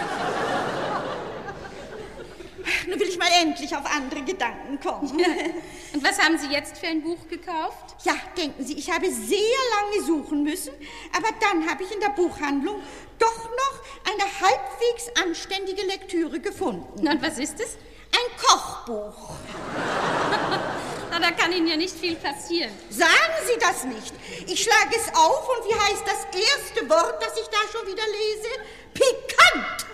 Nun 2.86 2.98
will 2.98 3.08
ich 3.08 3.18
mal 3.18 3.28
endlich 3.40 3.74
auf 3.76 3.84
andere 3.86 4.22
Gedanken 4.22 4.80
kommen. 4.80 5.10
Und 5.92 6.02
was 6.04 6.18
haben 6.18 6.38
Sie 6.38 6.48
jetzt 6.48 6.78
für 6.78 6.86
ein 6.86 7.02
Buch 7.02 7.28
gekauft? 7.28 7.96
Ja, 8.04 8.14
denken 8.36 8.64
Sie, 8.64 8.78
ich 8.78 8.90
habe 8.90 9.10
sehr 9.10 9.38
lange 9.76 10.04
suchen 10.04 10.42
müssen, 10.42 10.72
aber 11.16 11.28
dann 11.40 11.68
habe 11.68 11.82
ich 11.82 11.92
in 11.92 12.00
der 12.00 12.10
Buchhandlung 12.10 12.82
doch 13.18 13.44
noch 13.44 14.12
eine 14.12 14.24
halbwegs 14.40 15.10
anständige 15.22 15.82
Lektüre 15.82 16.40
gefunden. 16.40 17.06
Und 17.06 17.22
was 17.22 17.38
ist 17.38 17.60
es? 17.60 17.76
Ein 18.12 18.36
Kochbuch. 18.40 19.30
Na, 21.10 21.20
da 21.20 21.30
kann 21.30 21.52
Ihnen 21.52 21.68
ja 21.68 21.76
nicht 21.76 21.96
viel 21.96 22.16
passieren. 22.16 22.72
Sagen 22.90 23.34
Sie 23.46 23.58
das 23.60 23.84
nicht. 23.84 24.12
Ich 24.48 24.62
schlage 24.62 24.96
es 24.96 25.14
auf 25.14 25.48
und 25.48 25.68
wie 25.68 25.74
heißt 25.74 26.02
das 26.04 26.24
erste 26.40 26.88
Wort, 26.90 27.22
das 27.22 27.36
ich 27.36 27.46
da 27.46 27.58
schon 27.70 27.86
wieder 27.86 28.02
lese? 28.02 28.48
Pikant. 28.94 29.86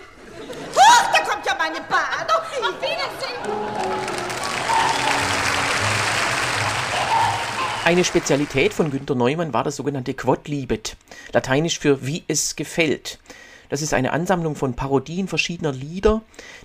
Huch, 0.75 1.13
da 1.13 1.25
kommt 1.25 1.45
ja 1.45 1.55
meine 1.59 1.81
Bahn. 1.83 2.00
Eine 7.83 8.05
Spezialität 8.05 8.75
von 8.75 8.91
Günter 8.91 9.15
Neumann 9.15 9.55
war 9.55 9.65
das 9.65 9.77
sogenannte 9.77 10.13
Quodlibet, 10.13 10.97
lateinisch 11.33 11.79
für 11.79 12.07
wie 12.07 12.25
es 12.29 12.55
gefällt. 12.55 13.19
Das 13.71 13.81
ist 13.81 13.95
eine 13.95 14.13
Ansammlung 14.13 14.55
von 14.55 14.75
Parodien 14.75 15.29
verschiedener 15.29 15.73
Lieder, 15.73 16.21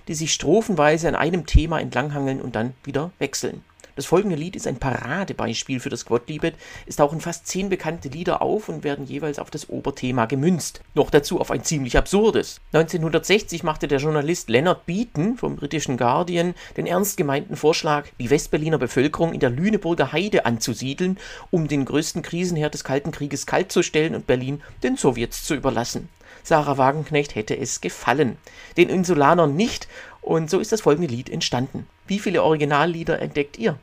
die 0.08 0.14
sich 0.14 0.32
strophenweise 0.32 1.08
an 1.08 1.14
einem 1.14 1.46
Thema 1.46 1.80
entlanghangeln 1.80 2.40
und 2.42 2.54
dann 2.54 2.74
wieder 2.84 3.12
wechseln. 3.18 3.64
Das 3.96 4.04
folgende 4.04 4.36
Lied 4.36 4.56
ist 4.56 4.66
ein 4.66 4.76
Paradebeispiel 4.76 5.80
für 5.80 5.88
das 5.88 6.04
Quodlibet. 6.04 6.54
Es 6.84 6.96
tauchen 6.96 7.22
fast 7.22 7.46
zehn 7.46 7.70
bekannte 7.70 8.10
Lieder 8.10 8.42
auf 8.42 8.68
und 8.68 8.84
werden 8.84 9.06
jeweils 9.06 9.38
auf 9.38 9.50
das 9.50 9.70
Oberthema 9.70 10.26
gemünzt. 10.26 10.82
Noch 10.92 11.08
dazu 11.08 11.40
auf 11.40 11.50
ein 11.50 11.64
ziemlich 11.64 11.96
absurdes. 11.96 12.60
1960 12.74 13.62
machte 13.62 13.88
der 13.88 13.98
Journalist 13.98 14.50
Leonard 14.50 14.84
Beaton 14.84 15.38
vom 15.38 15.56
britischen 15.56 15.96
Guardian 15.96 16.54
den 16.76 16.86
ernst 16.86 17.16
gemeinten 17.16 17.56
Vorschlag, 17.56 18.04
die 18.20 18.28
Westberliner 18.28 18.76
Bevölkerung 18.76 19.32
in 19.32 19.40
der 19.40 19.48
Lüneburger 19.48 20.12
Heide 20.12 20.44
anzusiedeln, 20.44 21.16
um 21.50 21.66
den 21.66 21.86
größten 21.86 22.20
Krisenherd 22.20 22.74
des 22.74 22.84
Kalten 22.84 23.12
Krieges 23.12 23.46
kaltzustellen 23.46 24.14
und 24.14 24.26
Berlin 24.26 24.62
den 24.82 24.98
Sowjets 24.98 25.44
zu 25.44 25.54
überlassen. 25.54 26.10
Sarah 26.42 26.76
Wagenknecht 26.76 27.34
hätte 27.34 27.56
es 27.56 27.80
gefallen. 27.80 28.36
Den 28.76 28.90
Insulanern 28.90 29.56
nicht 29.56 29.88
und 30.20 30.50
so 30.50 30.58
ist 30.58 30.72
das 30.72 30.82
folgende 30.82 31.08
Lied 31.08 31.30
entstanden. 31.30 31.86
Wie 32.06 32.18
viele 32.18 32.42
Originallieder 32.42 33.20
entdeckt 33.20 33.58
ihr? 33.58 33.78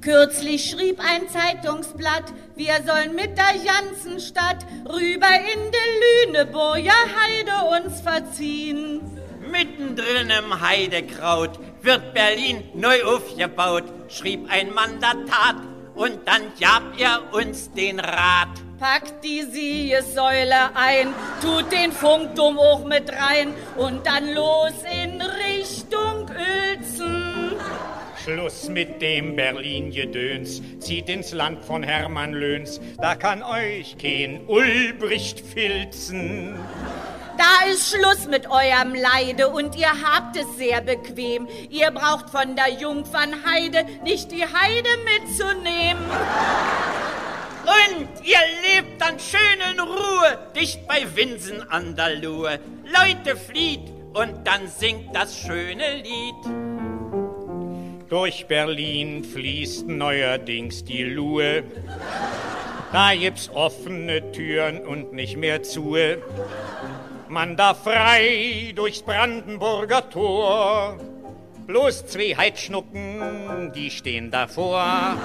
Kürzlich 0.00 0.70
schrieb 0.70 0.98
ein 0.98 1.28
Zeitungsblatt, 1.28 2.32
wir 2.56 2.74
sollen 2.84 3.14
mit 3.14 3.38
der 3.38 3.54
ganzen 3.64 4.18
Stadt 4.18 4.66
rüber 4.84 5.28
in 5.28 5.60
die 5.70 6.26
Lüneburger 6.26 6.90
Heide 6.90 7.80
uns 7.80 8.00
verziehen. 8.00 9.00
Mittendrin 9.50 10.30
im 10.30 10.60
Heidekraut 10.60 11.58
wird 11.82 12.14
Berlin 12.14 12.64
neu 12.74 13.04
aufgebaut, 13.04 13.84
schrieb 14.08 14.48
ein 14.50 14.72
Mann 14.72 14.98
der 15.00 15.24
Tat, 15.26 15.56
und 15.94 16.26
dann 16.26 16.42
gab 16.60 16.98
er 16.98 17.32
uns 17.32 17.70
den 17.72 18.00
Rat. 18.00 18.48
Packt 18.80 19.22
die 19.22 19.42
Siegessäule 19.42 20.74
ein, 20.74 21.14
tut 21.40 21.70
den 21.70 21.92
Funkturm 21.92 22.58
auch 22.58 22.84
mit 22.84 23.08
rein 23.10 23.54
und 23.76 24.04
dann 24.04 24.34
los 24.34 24.72
in 24.90 25.20
Richtung. 25.20 26.01
Schluss 28.24 28.68
mit 28.68 29.02
dem 29.02 29.34
Berlin-Gedöns, 29.34 30.62
zieht 30.78 31.08
ins 31.08 31.32
Land 31.32 31.64
von 31.64 31.82
Hermann 31.82 32.32
Löhns, 32.32 32.80
da 33.00 33.16
kann 33.16 33.42
euch 33.42 33.96
kein 33.98 34.46
Ulbricht 34.46 35.40
filzen. 35.40 36.54
Da 37.36 37.68
ist 37.68 37.90
Schluss 37.90 38.28
mit 38.28 38.48
eurem 38.48 38.94
Leide 38.94 39.48
und 39.48 39.74
ihr 39.74 39.90
habt 39.90 40.36
es 40.36 40.46
sehr 40.56 40.82
bequem. 40.82 41.48
Ihr 41.70 41.90
braucht 41.90 42.30
von 42.30 42.54
der 42.54 42.70
Jungfernheide 42.78 43.86
nicht 44.04 44.30
die 44.30 44.44
Heide 44.44 44.90
mitzunehmen. 45.04 46.04
Und 47.64 48.24
ihr 48.24 48.38
lebt 48.62 49.00
dann 49.00 49.18
schön 49.18 49.40
in 49.72 49.80
Ruhe, 49.80 50.38
dicht 50.54 50.86
bei 50.86 51.04
Winsen 51.16 51.68
an 51.70 51.96
der 51.96 52.16
Luhe. 52.16 52.60
Leute 52.84 53.36
flieht 53.36 53.90
und 54.12 54.46
dann 54.46 54.68
singt 54.68 55.14
das 55.16 55.36
schöne 55.36 55.96
Lied. 55.96 56.81
Durch 58.12 58.46
Berlin 58.46 59.24
fließt 59.24 59.88
neuerdings 59.88 60.84
die 60.84 61.02
Luhe. 61.02 61.64
Da 62.92 63.14
gibt's 63.14 63.48
offene 63.48 64.32
Türen 64.32 64.86
und 64.86 65.14
nicht 65.14 65.38
mehr 65.38 65.62
zu. 65.62 65.96
Man 67.30 67.56
darf 67.56 67.84
frei 67.84 68.74
durchs 68.76 69.00
Brandenburger 69.00 70.10
Tor. 70.10 70.98
Bloß 71.66 72.04
zwei 72.04 72.36
Heidschnucken, 72.36 73.72
die 73.74 73.90
stehen 73.90 74.30
davor. 74.30 75.16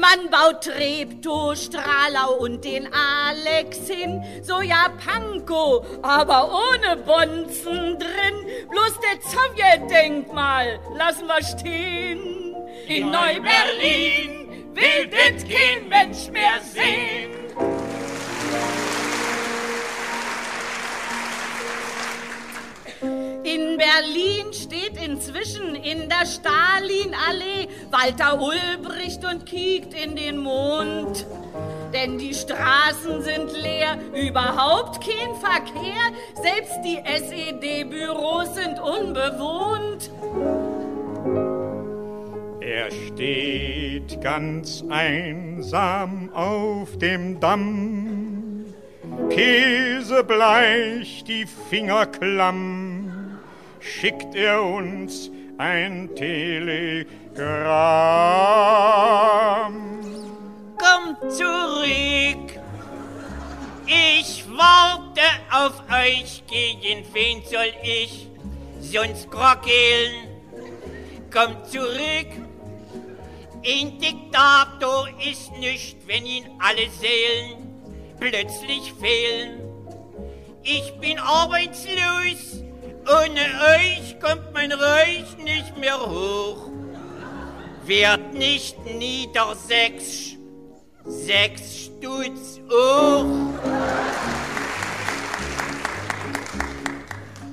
Man 0.00 0.30
baut 0.30 0.64
Treptow, 0.64 1.54
Stralau 1.54 2.38
und 2.38 2.64
den 2.64 2.88
Alex 2.92 3.88
hin, 3.88 4.22
so 4.42 4.62
ja 4.62 4.88
Pankow, 5.04 5.84
aber 6.02 6.50
ohne 6.50 6.96
Bonzen 6.96 7.98
drin. 7.98 8.68
Bloß 8.70 8.98
der 9.00 9.20
Sowjetdenkmal 9.20 10.80
lassen 10.96 11.26
wir 11.26 11.42
stehen. 11.44 12.54
In 12.88 13.10
Neu-Berlin 13.10 14.72
will 14.72 15.08
das 15.08 15.44
kein 15.44 15.88
Mensch 15.88 16.28
mehr 16.30 16.60
sehen. 16.62 17.32
In 23.44 23.76
Berlin 23.76 24.52
steht 24.52 24.96
inzwischen 24.96 25.74
in 25.74 26.08
der 26.08 26.24
Stalinallee 26.24 27.68
Walter 27.92 28.40
Ulbricht 28.40 29.22
und 29.22 29.44
kiekt 29.44 29.92
in 29.92 30.16
den 30.16 30.38
Mond. 30.38 31.26
Denn 31.92 32.16
die 32.16 32.32
Straßen 32.32 33.20
sind 33.20 33.52
leer, 33.52 33.98
überhaupt 34.14 35.04
kein 35.04 35.34
Verkehr, 35.34 36.10
selbst 36.42 36.80
die 36.82 36.98
SED-Büros 37.04 38.54
sind 38.54 38.80
unbewohnt. 38.80 40.10
Er 42.60 42.90
steht 42.90 44.22
ganz 44.22 44.82
einsam 44.88 46.30
auf 46.32 46.96
dem 46.96 47.38
Damm, 47.40 48.64
käsebleich 49.28 51.24
die 51.24 51.44
Finger 51.68 52.06
klamm, 52.06 53.38
schickt 53.80 54.34
er 54.34 54.62
uns 54.62 55.30
ein 55.62 56.10
Telegramm. 56.16 57.06
Kommt 60.76 61.32
zurück. 61.32 62.60
Ich 63.86 64.44
warte 64.48 65.22
auf 65.52 65.84
euch, 65.88 66.42
gegen 66.48 67.04
wen 67.12 67.42
soll 67.44 67.72
ich? 67.84 68.28
sonst 68.80 69.30
krokeln. 69.30 70.28
Kommt 71.32 71.66
zurück. 71.68 72.30
Ein 73.64 73.98
Diktator 74.00 75.08
ist 75.30 75.52
nicht, 75.52 75.96
wenn 76.08 76.26
ihn 76.26 76.44
alle 76.58 76.90
Seelen 76.90 77.80
plötzlich 78.18 78.92
fehlen. 79.00 79.60
Ich 80.64 80.92
bin 81.00 81.18
arbeitslos, 81.18 82.62
ohne 83.06 83.40
euch 83.76 84.20
kommt 84.20 84.52
mein 84.52 84.72
Reich 84.72 85.36
nicht 85.38 85.76
mehr 85.78 85.98
hoch. 85.98 86.70
Werd 87.84 88.34
nicht 88.34 88.76
niedersächsisch, 88.84 90.36
sechs 91.04 91.86
Stutz 91.86 92.60
hoch. 92.70 93.26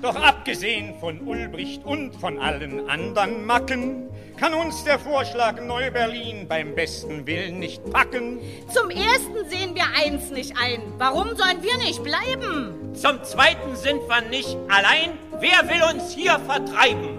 Doch 0.02 0.16
abgesehen 0.16 0.98
von 1.00 1.20
Ulbricht 1.22 1.84
und 1.84 2.16
von 2.16 2.40
allen 2.40 2.90
anderen 2.90 3.46
Macken, 3.46 4.10
kann 4.40 4.54
uns 4.54 4.86
der 4.86 4.98
Vorschlag 4.98 5.62
Neu-Berlin 5.62 6.48
beim 6.48 6.74
besten 6.74 7.28
Willen 7.28 7.60
nicht 7.60 7.84
packen. 7.92 8.40
Zum 8.74 8.90
ersten 8.90 9.50
sehen 9.50 9.76
wir 9.76 9.84
eins 9.98 10.32
nicht 10.32 10.54
ein. 10.58 10.82
Warum 10.98 11.36
sollen 11.36 11.62
wir 11.62 11.78
nicht 11.80 12.02
bleiben? 12.04 12.94
Zum 12.94 13.22
zweiten 13.24 13.76
sind 13.76 14.02
wir 14.08 14.22
nicht 14.30 14.58
allein. 14.70 15.18
Wer 15.40 15.68
will 15.68 15.84
uns 15.94 16.14
hier 16.14 16.40
vertreiben? 16.40 17.18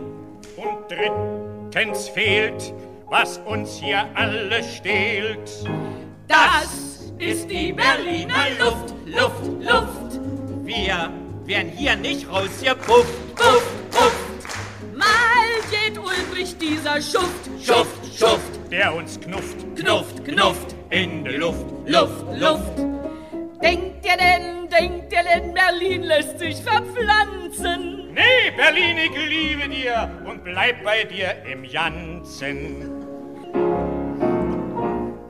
Und 0.56 0.78
drittens 0.88 2.08
fehlt, 2.08 2.72
was 3.06 3.38
uns 3.38 3.76
hier 3.76 4.08
alle 4.14 4.64
stehlt. 4.64 5.50
Das 6.26 7.12
ist 7.18 7.50
die 7.50 7.72
Berliner 7.72 8.46
Luft, 8.58 8.94
Luft, 9.04 9.46
Luft. 9.60 10.20
Wir 10.64 11.12
werden 11.44 11.70
hier 11.70 11.96
nicht 11.96 12.30
rausgepufft, 12.30 13.34
pufft, 13.34 13.90
pufft. 13.90 14.29
Geht 15.70 15.96
Ulbricht 15.98 16.60
dieser 16.60 17.00
Schuft, 17.00 17.48
Schuft, 17.64 18.18
Schuft, 18.18 18.72
der 18.72 18.92
uns 18.92 19.20
knufft, 19.20 19.76
knufft, 19.76 20.24
knufft 20.24 20.74
in 20.90 21.24
die 21.24 21.36
Luft, 21.36 21.66
Luft, 21.86 22.24
Luft. 22.36 22.78
Denkt 23.62 24.04
ihr 24.04 24.16
denn, 24.16 24.68
denkt 24.68 25.12
ihr 25.12 25.22
denn, 25.22 25.54
Berlin 25.54 26.02
lässt 26.02 26.40
sich 26.40 26.56
verpflanzen? 26.56 28.12
Nee, 28.12 28.50
Berlin, 28.56 28.96
ich 28.98 29.28
liebe 29.28 29.68
dir 29.68 30.10
und 30.26 30.42
bleib 30.42 30.82
bei 30.82 31.04
dir 31.04 31.36
im 31.50 31.64
Janzen. 31.64 32.90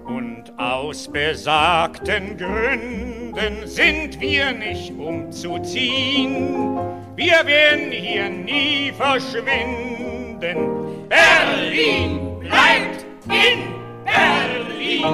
Und 0.06 0.58
aus 0.58 1.06
besagten 1.06 2.38
Gründen 2.38 3.66
sind 3.66 4.18
wir 4.18 4.52
nicht 4.52 4.92
umzuziehen. 4.92 6.78
Wir 7.14 7.44
werden 7.44 7.92
hier 7.92 8.30
nie 8.30 8.90
verschwinden. 8.96 10.19
Berlin 10.40 12.38
bleibt 12.40 13.04
in 13.24 13.74
Berlin. 14.06 15.04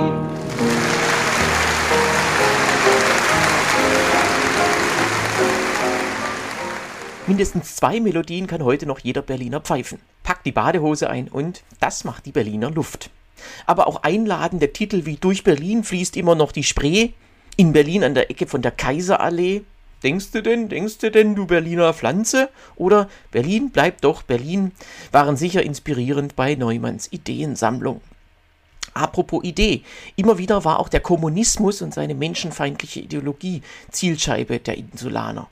Mindestens 7.26 7.74
zwei 7.74 7.98
Melodien 7.98 8.46
kann 8.46 8.62
heute 8.62 8.86
noch 8.86 9.00
jeder 9.00 9.22
Berliner 9.22 9.60
pfeifen. 9.60 9.98
Packt 10.22 10.46
die 10.46 10.52
Badehose 10.52 11.10
ein 11.10 11.26
und 11.26 11.64
das 11.80 12.04
macht 12.04 12.26
die 12.26 12.32
Berliner 12.32 12.70
Luft. 12.70 13.10
Aber 13.66 13.88
auch 13.88 14.04
einladende 14.04 14.72
Titel 14.72 15.06
wie 15.06 15.16
Durch 15.16 15.42
Berlin 15.42 15.82
fließt 15.82 16.16
immer 16.16 16.36
noch 16.36 16.52
die 16.52 16.62
Spree, 16.62 17.10
in 17.56 17.72
Berlin 17.72 18.04
an 18.04 18.14
der 18.14 18.30
Ecke 18.30 18.46
von 18.46 18.62
der 18.62 18.70
Kaiserallee. 18.70 19.64
Denkst 20.06 20.30
du 20.30 20.40
denn, 20.40 20.68
denkst 20.68 20.98
du 20.98 21.10
denn, 21.10 21.34
du 21.34 21.48
Berliner 21.48 21.92
Pflanze? 21.92 22.48
Oder 22.76 23.08
Berlin 23.32 23.70
bleibt 23.70 24.04
doch 24.04 24.22
Berlin, 24.22 24.70
waren 25.10 25.36
sicher 25.36 25.64
inspirierend 25.64 26.36
bei 26.36 26.54
Neumanns 26.54 27.12
Ideensammlung. 27.12 28.00
Apropos 28.94 29.42
Idee, 29.42 29.82
immer 30.14 30.38
wieder 30.38 30.64
war 30.64 30.78
auch 30.78 30.88
der 30.88 31.00
Kommunismus 31.00 31.82
und 31.82 31.92
seine 31.92 32.14
menschenfeindliche 32.14 33.00
Ideologie 33.00 33.62
Zielscheibe 33.90 34.60
der 34.60 34.78
Insulaner 34.78 35.48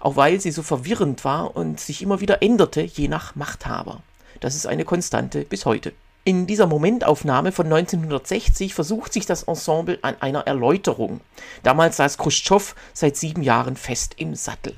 auch 0.00 0.16
weil 0.16 0.38
sie 0.38 0.50
so 0.50 0.62
verwirrend 0.62 1.24
war 1.24 1.56
und 1.56 1.80
sich 1.80 2.02
immer 2.02 2.20
wieder 2.20 2.42
änderte, 2.42 2.82
je 2.82 3.08
nach 3.08 3.36
Machthaber. 3.36 4.02
Das 4.40 4.54
ist 4.54 4.66
eine 4.66 4.84
Konstante 4.84 5.46
bis 5.46 5.64
heute. 5.64 5.94
In 6.26 6.46
dieser 6.46 6.66
Momentaufnahme 6.66 7.52
von 7.52 7.66
1960 7.66 8.72
versucht 8.72 9.12
sich 9.12 9.26
das 9.26 9.42
Ensemble 9.42 9.98
an 10.00 10.16
einer 10.20 10.46
Erläuterung. 10.46 11.20
Damals 11.62 11.98
saß 11.98 12.16
Khrushchev 12.16 12.74
seit 12.94 13.16
sieben 13.16 13.42
Jahren 13.42 13.76
fest 13.76 14.14
im 14.16 14.34
Sattel. 14.34 14.74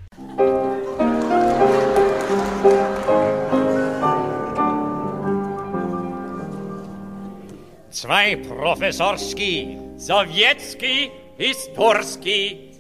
Zwei 7.91 8.35
Professorski, 8.37 9.79
Sowjetski, 9.99 11.13
Historski, 11.39 12.73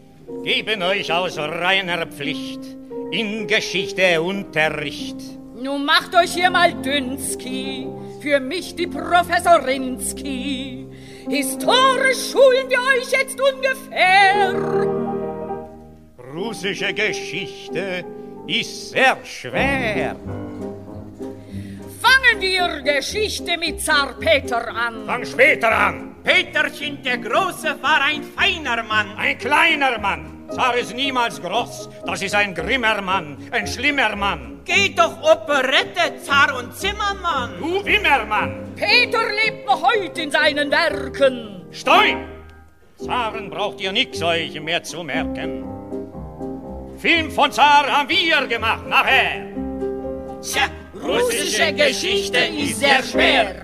geben 0.43 0.83
euch 0.83 1.13
aus 1.13 1.39
reiner 1.39 2.05
Pflicht 2.09 2.63
in 3.13 3.47
Geschichte 3.47 4.21
Unterricht. 4.21 5.19
Nun 5.55 5.85
macht 5.85 6.17
euch 6.17 6.35
hier 6.35 6.51
mal 6.51 6.75
Dünski, 6.75 7.87
für 8.27 8.41
mich 8.41 8.75
die 8.75 8.89
Professorinski. 8.89 10.85
Historisch 11.31 12.33
schulen 12.33 12.69
wir 12.69 12.81
euch 12.81 13.09
jetzt 13.13 13.39
ungefähr. 13.41 14.53
Russische 16.35 16.93
Geschichte 16.93 18.05
ist 18.49 18.91
sehr 18.91 19.17
schwer. 19.23 20.17
Fangen 22.03 22.41
wir 22.41 22.83
Geschichte 22.83 23.57
mit 23.59 23.81
Zar 23.81 24.15
Peter 24.19 24.75
an. 24.75 25.07
Fang 25.07 25.25
später 25.25 25.71
an. 25.71 26.17
Peterchen 26.25 27.01
der 27.05 27.19
Große 27.19 27.81
war 27.81 28.03
ein 28.03 28.25
feiner 28.25 28.83
Mann. 28.83 29.17
Ein 29.17 29.39
kleiner 29.39 30.01
Mann. 30.01 30.49
Zar 30.51 30.77
ist 30.77 30.93
niemals 30.97 31.41
groß. 31.41 31.89
Das 32.05 32.23
ist 32.23 32.35
ein 32.35 32.57
grimmer 32.57 33.01
Mann, 33.01 33.39
ein 33.53 33.69
schlimmer 33.69 34.17
Mann. 34.17 34.56
Geh 34.67 34.89
doch 34.89 35.23
Operette, 35.23 36.19
Zar 36.25 36.59
und 36.59 36.75
Zimmermann. 36.75 37.57
Du 37.61 37.85
Wimmermann. 37.85 38.75
Peter 38.75 39.23
lebt 39.33 39.65
noch 39.65 39.81
heute 39.81 40.23
in 40.23 40.31
seinen 40.33 40.73
Werken. 40.73 41.65
Stoi! 41.71 42.17
Zaren 42.97 43.49
braucht 43.49 43.81
ihr 43.81 43.93
nix 43.93 44.21
euch 44.23 44.61
mehr 44.61 44.83
zu 44.83 45.05
merken. 45.05 45.65
Film 46.99 47.31
von 47.31 47.53
Zar 47.53 47.87
haben 47.87 48.09
wir 48.09 48.45
gemacht, 48.49 48.89
nachher. 48.89 49.47
Tja, 50.43 50.65
russische 51.01 51.73
Geschichte 51.73 52.39
ist 52.39 52.81
sehr 52.81 53.05
schwer. 53.05 53.63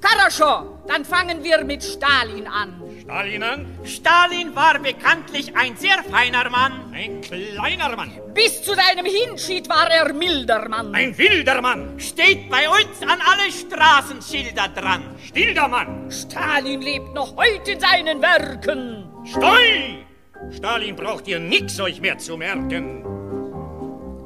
Karaschow, 0.00 0.66
dann 0.86 1.04
fangen 1.04 1.42
wir 1.42 1.64
mit 1.64 1.82
Stalin 1.82 2.46
an. 2.46 2.79
Stalin 3.00 3.42
an? 3.42 3.66
Stalin 3.84 4.54
war 4.54 4.78
bekanntlich 4.78 5.56
ein 5.56 5.74
sehr 5.76 6.02
feiner 6.10 6.48
Mann. 6.50 6.92
Ein 6.92 7.22
kleiner 7.22 7.96
Mann. 7.96 8.12
Bis 8.34 8.62
zu 8.62 8.74
seinem 8.74 9.06
Hinschied 9.06 9.68
war 9.68 9.90
er 9.90 10.12
milder 10.12 10.68
Mann. 10.68 10.94
Ein 10.94 11.16
wilder 11.16 11.62
Mann. 11.62 11.98
Steht 11.98 12.50
bei 12.50 12.68
uns 12.68 13.00
an 13.02 13.18
alle 13.20 13.50
Straßenschilder 13.50 14.68
dran. 14.68 15.16
Stiller 15.24 15.68
Mann. 15.68 16.10
Stalin 16.10 16.82
lebt 16.82 17.14
noch 17.14 17.36
heute 17.36 17.72
in 17.72 17.80
seinen 17.80 18.20
Werken. 18.20 19.08
Stoi! 19.24 20.04
Stalin 20.50 20.94
braucht 20.94 21.26
ihr 21.26 21.38
nix 21.38 21.80
euch 21.80 22.00
mehr 22.00 22.18
zu 22.18 22.36
merken. 22.36 23.04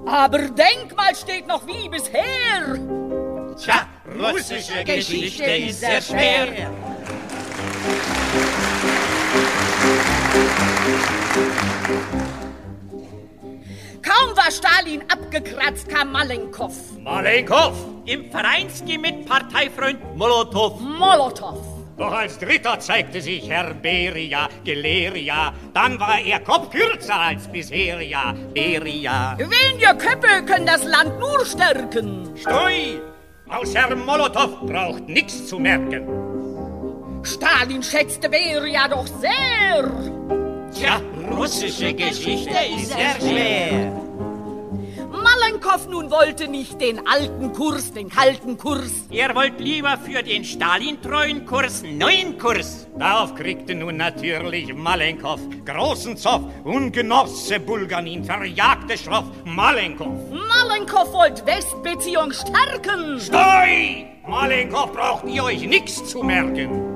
Aber 0.07 0.39
Denkmal 0.39 1.15
steht 1.15 1.47
noch 1.47 1.65
wie 1.67 1.89
bisher. 1.89 2.79
Tja, 3.57 3.87
russische 4.19 4.85
Geschichte 4.85 5.45
ist 5.45 5.81
sehr 5.81 6.03
schwer. 6.03 6.71
Kaum 14.03 14.37
war 14.37 14.51
Stalin 14.51 15.03
abgekratzt, 15.09 15.89
kam 15.89 16.13
Malenkov. 16.13 16.75
Malenkov. 17.01 17.75
Im 18.05 18.31
Vereinski 18.31 18.99
mit 18.99 19.27
Parteifreund 19.27 20.17
Molotow. 20.17 20.79
Molotow. 20.81 21.59
Doch 21.97 22.13
als 22.13 22.39
Dritter 22.39 22.79
zeigte 22.81 23.23
sich 23.23 23.49
Herr 23.49 23.73
Beria, 23.73 24.49
Geleria. 24.65 25.55
Dann 25.73 25.99
war 25.99 26.21
er 26.21 26.41
Kopf 26.41 26.71
kürzer 26.71 27.19
als 27.19 27.49
bisher, 27.49 28.03
ja, 28.03 28.35
Beria. 28.53 29.39
Wenige 29.39 29.97
Köpfe 29.97 30.45
können 30.45 30.67
das 30.67 30.85
Land 30.85 31.19
nur 31.19 31.47
stärken. 31.47 32.37
Stoi! 32.37 33.01
Aus 33.49 33.75
Herr 33.75 33.95
Molotow 33.95 34.67
braucht 34.67 35.09
nichts 35.09 35.47
zu 35.47 35.59
merken. 35.59 36.07
Stalin 37.23 37.83
schätzte 37.83 38.29
Beria 38.29 38.89
doch 38.89 39.07
sehr. 39.07 40.44
Tja, 40.85 41.01
russische 41.35 41.95
Geschichte 41.95 42.59
ist 42.77 42.91
sehr 42.91 43.15
schwer. 43.19 43.91
Malenkov 45.11 45.89
nun 45.89 46.11
wollte 46.11 46.47
nicht 46.47 46.79
den 46.79 47.07
alten 47.07 47.55
Kurs, 47.55 47.95
den 47.95 48.11
kalten 48.11 48.59
Kurs. 48.59 49.07
Ihr 49.09 49.35
wollt 49.35 49.59
lieber 49.61 49.97
für 49.97 50.23
den 50.23 50.45
Stalin-treuen 50.45 51.47
Kurs 51.47 51.83
neuen 51.83 52.37
Kurs. 52.37 52.87
Darauf 52.99 53.35
kriegte 53.35 53.75
nun 53.75 53.97
natürlich 53.97 54.75
Malenkov 54.75 55.41
großen 55.65 56.19
Zoff 56.19 56.43
und 56.65 56.93
Genosse 56.93 57.61
Bulganin 57.61 58.23
verjagte 58.23 58.99
schroff 58.99 59.25
Malenkov. 59.47 60.13
Malenkov 60.31 61.11
wollte 61.15 61.47
Westbeziehung 61.47 62.31
stärken. 62.31 63.19
Stoi! 63.19 64.05
Malenkov 64.29 64.93
braucht 64.93 65.25
ihr 65.25 65.45
euch 65.45 65.67
nichts 65.67 66.05
zu 66.05 66.23
merken. 66.23 66.94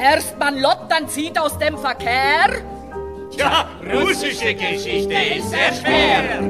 Erst 0.00 0.38
man 0.38 0.58
Lott, 0.58 0.86
dann 0.88 1.08
zieht 1.10 1.38
aus 1.38 1.58
dem 1.58 1.76
Verkehr. 1.76 2.62
Ja, 3.36 3.68
russische 3.92 4.54
Geschichte 4.54 5.12
ist 5.12 5.50
sehr 5.50 5.74
schwer. 5.74 6.40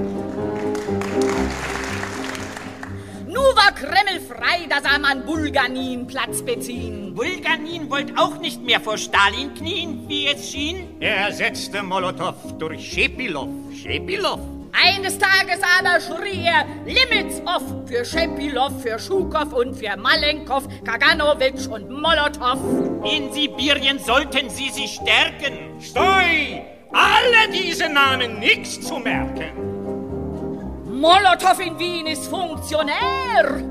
Nu 3.26 3.40
war 3.40 3.72
Kreml 3.74 4.20
frei, 4.20 4.66
da 4.68 4.80
sah 4.80 4.98
man 4.98 5.26
Bulganin 5.26 6.06
Platz 6.06 6.42
beziehen. 6.42 7.12
Bulganin 7.12 7.90
wollte 7.90 8.12
auch 8.16 8.38
nicht 8.38 8.62
mehr 8.62 8.78
vor 8.80 8.96
Stalin 8.96 9.52
knien, 9.54 10.04
wie 10.06 10.28
es 10.28 10.52
schien. 10.52 10.86
Er 11.00 11.16
ersetzte 11.16 11.82
Molotow 11.82 12.36
durch 12.56 12.92
Schepilov. 12.92 13.48
Schepilov. 13.74 14.40
Eines 14.72 15.18
Tages 15.18 15.60
aber 15.78 16.00
schrie 16.00 16.44
er 16.46 16.64
Limits 16.84 17.40
off 17.44 17.62
für 17.86 18.04
Schepilov, 18.04 18.82
für 18.82 18.98
Schukow 18.98 19.52
und 19.52 19.74
für 19.74 19.96
Malenkov, 19.96 20.68
Kaganowitsch 20.84 21.66
und 21.66 21.90
Molotow. 21.90 22.58
In 23.04 23.32
Sibirien 23.32 23.98
sollten 23.98 24.48
sie 24.50 24.70
sich 24.70 24.94
stärken. 24.94 25.80
Stoi! 25.80 26.62
Alle 26.92 27.52
diese 27.52 27.88
Namen 27.88 28.38
nichts 28.40 28.80
zu 28.80 28.98
merken. 28.98 29.52
Molotow 30.86 31.58
in 31.60 31.78
Wien 31.78 32.06
ist 32.06 32.26
Funktionär. 32.26 33.62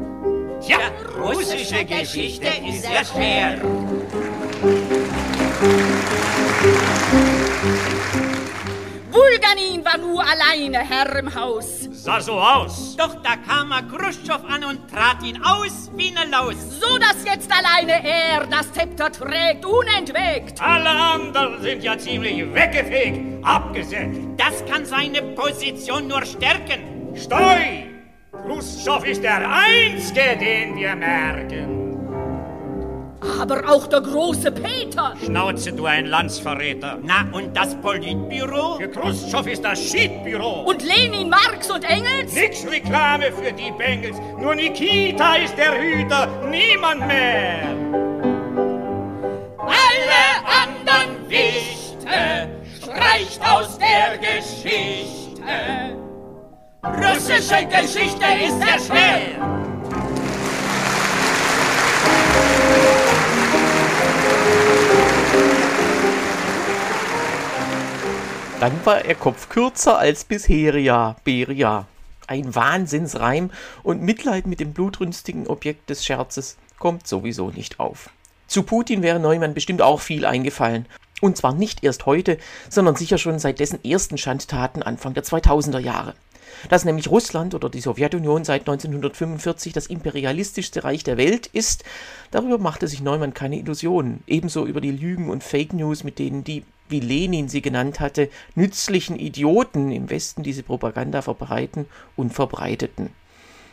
Tja, 0.62 0.78
russische 1.22 1.86
Geschichte 1.86 2.48
ist 2.68 2.84
sehr 2.84 3.06
schwer. 3.06 3.62
Bulganin 9.12 9.84
war 9.84 9.98
nur 9.98 10.22
alleine 10.22 10.80
Herr 10.80 11.18
im 11.18 11.34
Haus. 11.34 11.88
Sah 11.92 12.22
so 12.22 12.34
aus. 12.34 12.96
Doch 12.96 13.16
da 13.24 13.36
kam 13.38 13.72
er 13.72 13.84
Khrushchev 13.84 14.44
an 14.48 14.64
und 14.64 14.90
trat 14.90 15.24
ihn 15.24 15.42
aus 15.44 15.90
wie 15.96 16.12
ne 16.12 16.26
Laus. 16.30 16.56
So 16.80 16.98
dass 16.98 17.26
jetzt 17.26 17.50
alleine 17.52 18.04
er 18.08 18.46
das 18.46 18.72
Zepter 18.72 19.12
trägt, 19.12 19.66
unentwegt. 19.66 20.62
Alle 20.62 20.90
anderen 20.90 21.62
sind 21.62 21.84
ja 21.84 21.98
ziemlich 21.98 22.54
weggefegt, 22.54 23.44
abgesägt. 23.44 24.16
Das 24.38 24.64
kann 24.66 24.86
seine 24.86 25.22
Position 25.22 26.08
nur 26.08 26.24
stärken. 26.26 27.16
Stoi! 27.16 27.88
Khrushchev 28.32 29.06
ist 29.06 29.24
der 29.24 29.50
Einzige, 29.50 30.38
den 30.40 30.76
wir 30.76 30.96
merken. 30.96 31.79
Aber 33.40 33.70
auch 33.70 33.88
der 33.88 34.02
große 34.02 34.52
Peter. 34.52 35.14
Schnauze, 35.24 35.72
du 35.72 35.86
ein 35.86 36.06
Landsverräter. 36.08 36.98
Na, 37.04 37.28
und 37.32 37.56
das 37.56 37.76
Politbüro? 37.76 38.78
Für 38.78 38.90
Khrushchev 38.90 39.52
ist 39.52 39.64
das 39.64 39.80
Schiedbüro. 39.80 40.64
Und 40.64 40.82
Lenin, 40.84 41.30
Marx 41.30 41.70
und 41.70 41.84
Engels? 41.84 42.34
Nix 42.34 42.66
Reklame 42.70 43.32
für 43.32 43.52
die 43.52 43.72
Bengels. 43.78 44.18
Nur 44.40 44.56
Nikita 44.56 45.36
ist 45.36 45.58
der 45.58 45.80
Hüter, 45.80 46.28
niemand 46.50 47.06
mehr. 47.08 47.68
Alle 49.58 50.32
anderen 50.64 51.30
Wichte 51.30 52.50
streicht 52.82 53.42
aus 53.42 53.78
der 53.78 54.18
Geschichte. 54.18 55.20
Russische 56.84 57.66
Geschichte 57.66 58.26
ist 58.46 58.60
sehr 58.60 58.80
schwer. 58.80 59.60
Dann 68.60 68.86
war 68.86 69.06
er 69.06 69.16
Kopf 69.16 69.48
kürzer 69.48 69.98
als 69.98 70.26
bisheria, 70.26 71.16
Beria. 71.24 71.88
Ein 72.28 72.54
Wahnsinnsreim 72.54 73.52
und 73.84 74.02
Mitleid 74.02 74.48
mit 74.48 74.60
dem 74.60 74.74
blutrünstigen 74.74 75.48
Objekt 75.48 75.90
des 75.90 76.04
Scherzes 76.04 76.58
kommt 76.78 77.08
sowieso 77.08 77.52
nicht 77.52 77.80
auf. 77.80 78.10
Zu 78.48 78.64
Putin 78.64 79.02
wäre 79.02 79.22
Neumann 79.22 79.54
bestimmt 79.54 79.82
auch 79.82 80.02
viel 80.02 80.26
eingefallen. 80.26 80.88
Und 81.22 81.38
zwar 81.38 81.54
nicht 81.54 81.86
erst 81.86 82.06
heute, 82.06 82.38
sondern 82.70 82.98
sicher 82.98 83.18
schon 83.18 83.40
seit 83.40 83.62
dessen 83.62 83.82
ersten 83.86 84.18
Schandtaten 84.18 84.84
Anfang 84.84 85.14
der 85.14 85.24
2000er 85.24 85.80
Jahre. 85.80 86.14
Dass 86.68 86.84
nämlich 86.84 87.10
Russland 87.10 87.56
oder 87.56 87.70
die 87.70 87.80
Sowjetunion 87.80 88.44
seit 88.44 88.62
1945 88.62 89.72
das 89.72 89.88
imperialistischste 89.88 90.84
Reich 90.84 91.06
der 91.06 91.16
Welt 91.16 91.48
ist, 91.48 91.86
darüber 92.32 92.58
machte 92.58 92.90
sich 92.90 93.02
Neumann 93.02 93.34
keine 93.34 93.58
Illusionen. 93.58 94.22
Ebenso 94.28 94.66
über 94.66 94.82
die 94.82 94.92
Lügen 94.92 95.30
und 95.30 95.46
Fake 95.46 95.72
News, 95.72 96.04
mit 96.04 96.20
denen 96.20 96.44
die, 96.44 96.66
wie 96.90 97.00
Lenin 97.00 97.48
sie 97.50 97.62
genannt 97.62 98.00
hatte, 98.00 98.30
nützlichen 98.56 99.18
Idioten 99.18 99.92
im 99.92 100.10
Westen 100.10 100.44
diese 100.44 100.64
Propaganda 100.64 101.22
verbreiten 101.22 101.86
und 102.16 102.34
verbreiteten. 102.34 103.10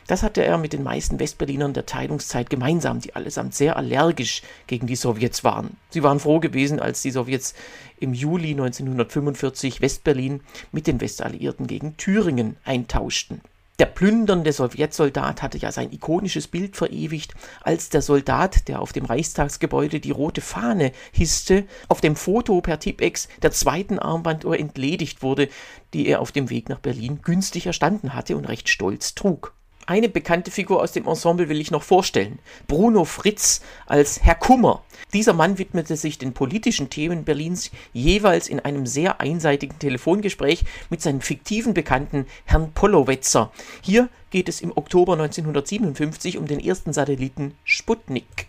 Das 0.06 0.22
hatte 0.22 0.44
er 0.44 0.56
mit 0.56 0.72
den 0.72 0.84
meisten 0.84 1.18
Westberlinern 1.18 1.72
der 1.72 1.86
Teilungszeit 1.86 2.48
gemeinsam, 2.48 3.00
die 3.00 3.16
allesamt 3.16 3.54
sehr 3.54 3.76
allergisch 3.76 4.42
gegen 4.68 4.86
die 4.86 4.94
Sowjets 4.94 5.42
waren. 5.42 5.76
Sie 5.90 6.04
waren 6.04 6.20
froh 6.20 6.38
gewesen, 6.38 6.78
als 6.78 7.02
die 7.02 7.10
Sowjets 7.10 7.54
im 7.98 8.14
Juli 8.14 8.50
1945 8.50 9.80
Westberlin 9.80 10.42
mit 10.70 10.86
den 10.86 11.00
Westalliierten 11.00 11.66
gegen 11.66 11.96
Thüringen 11.96 12.56
eintauschten. 12.64 13.40
Der 13.78 13.86
plündernde 13.86 14.52
Sowjetsoldat 14.52 15.42
hatte 15.42 15.58
ja 15.58 15.70
sein 15.70 15.92
ikonisches 15.92 16.48
Bild 16.48 16.76
verewigt, 16.76 17.34
als 17.60 17.90
der 17.90 18.00
Soldat, 18.00 18.68
der 18.68 18.80
auf 18.80 18.94
dem 18.94 19.04
Reichstagsgebäude 19.04 20.00
die 20.00 20.12
rote 20.12 20.40
Fahne 20.40 20.92
hisste, 21.12 21.66
auf 21.88 22.00
dem 22.00 22.16
Foto 22.16 22.62
per 22.62 22.78
Tipex 22.80 23.28
der 23.42 23.52
zweiten 23.52 23.98
Armbanduhr 23.98 24.58
entledigt 24.58 25.22
wurde, 25.22 25.50
die 25.92 26.06
er 26.06 26.20
auf 26.20 26.32
dem 26.32 26.48
Weg 26.48 26.70
nach 26.70 26.80
Berlin 26.80 27.20
günstig 27.20 27.66
erstanden 27.66 28.14
hatte 28.14 28.36
und 28.38 28.46
recht 28.46 28.70
stolz 28.70 29.14
trug. 29.14 29.55
Eine 29.88 30.08
bekannte 30.08 30.50
Figur 30.50 30.82
aus 30.82 30.90
dem 30.90 31.06
Ensemble 31.06 31.48
will 31.48 31.60
ich 31.60 31.70
noch 31.70 31.84
vorstellen. 31.84 32.40
Bruno 32.66 33.04
Fritz 33.04 33.60
als 33.86 34.20
Herr 34.20 34.34
Kummer. 34.34 34.82
Dieser 35.12 35.32
Mann 35.32 35.58
widmete 35.58 35.96
sich 35.96 36.18
den 36.18 36.32
politischen 36.32 36.90
Themen 36.90 37.22
Berlins 37.22 37.70
jeweils 37.92 38.48
in 38.48 38.58
einem 38.58 38.86
sehr 38.86 39.20
einseitigen 39.20 39.78
Telefongespräch 39.78 40.64
mit 40.90 41.02
seinem 41.02 41.20
fiktiven 41.20 41.72
Bekannten 41.72 42.26
Herrn 42.46 42.72
Pollowetzer. 42.72 43.52
Hier 43.80 44.08
geht 44.30 44.48
es 44.48 44.60
im 44.60 44.76
Oktober 44.76 45.12
1957 45.12 46.36
um 46.36 46.48
den 46.48 46.58
ersten 46.58 46.92
Satelliten 46.92 47.54
Sputnik. 47.62 48.48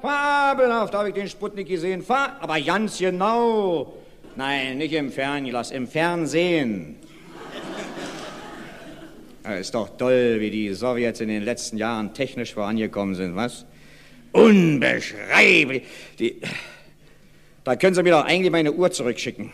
Fabelhaft 0.00 0.94
habe 0.94 1.08
ich 1.08 1.14
den 1.16 1.28
Sputnik 1.28 1.66
gesehen, 1.66 2.04
aber 2.08 2.60
ganz 2.60 2.98
genau. 2.98 3.92
Nein, 4.36 4.78
nicht 4.78 4.92
im 4.92 5.10
Fernglas, 5.10 5.72
im 5.72 5.88
Fernsehen. 5.88 6.96
Ja, 9.46 9.54
ist 9.54 9.74
doch 9.76 9.96
toll, 9.96 10.38
wie 10.40 10.50
die 10.50 10.74
Sowjets 10.74 11.20
in 11.20 11.28
den 11.28 11.44
letzten 11.44 11.76
Jahren 11.76 12.12
technisch 12.14 12.54
vorangekommen 12.54 13.14
sind, 13.14 13.36
was? 13.36 13.64
Unbeschreiblich. 14.32 15.84
Die, 16.18 16.40
da 17.62 17.76
können 17.76 17.94
Sie 17.94 18.02
mir 18.02 18.10
doch 18.10 18.24
eigentlich 18.24 18.50
meine 18.50 18.72
Uhr 18.72 18.90
zurückschicken. 18.90 19.52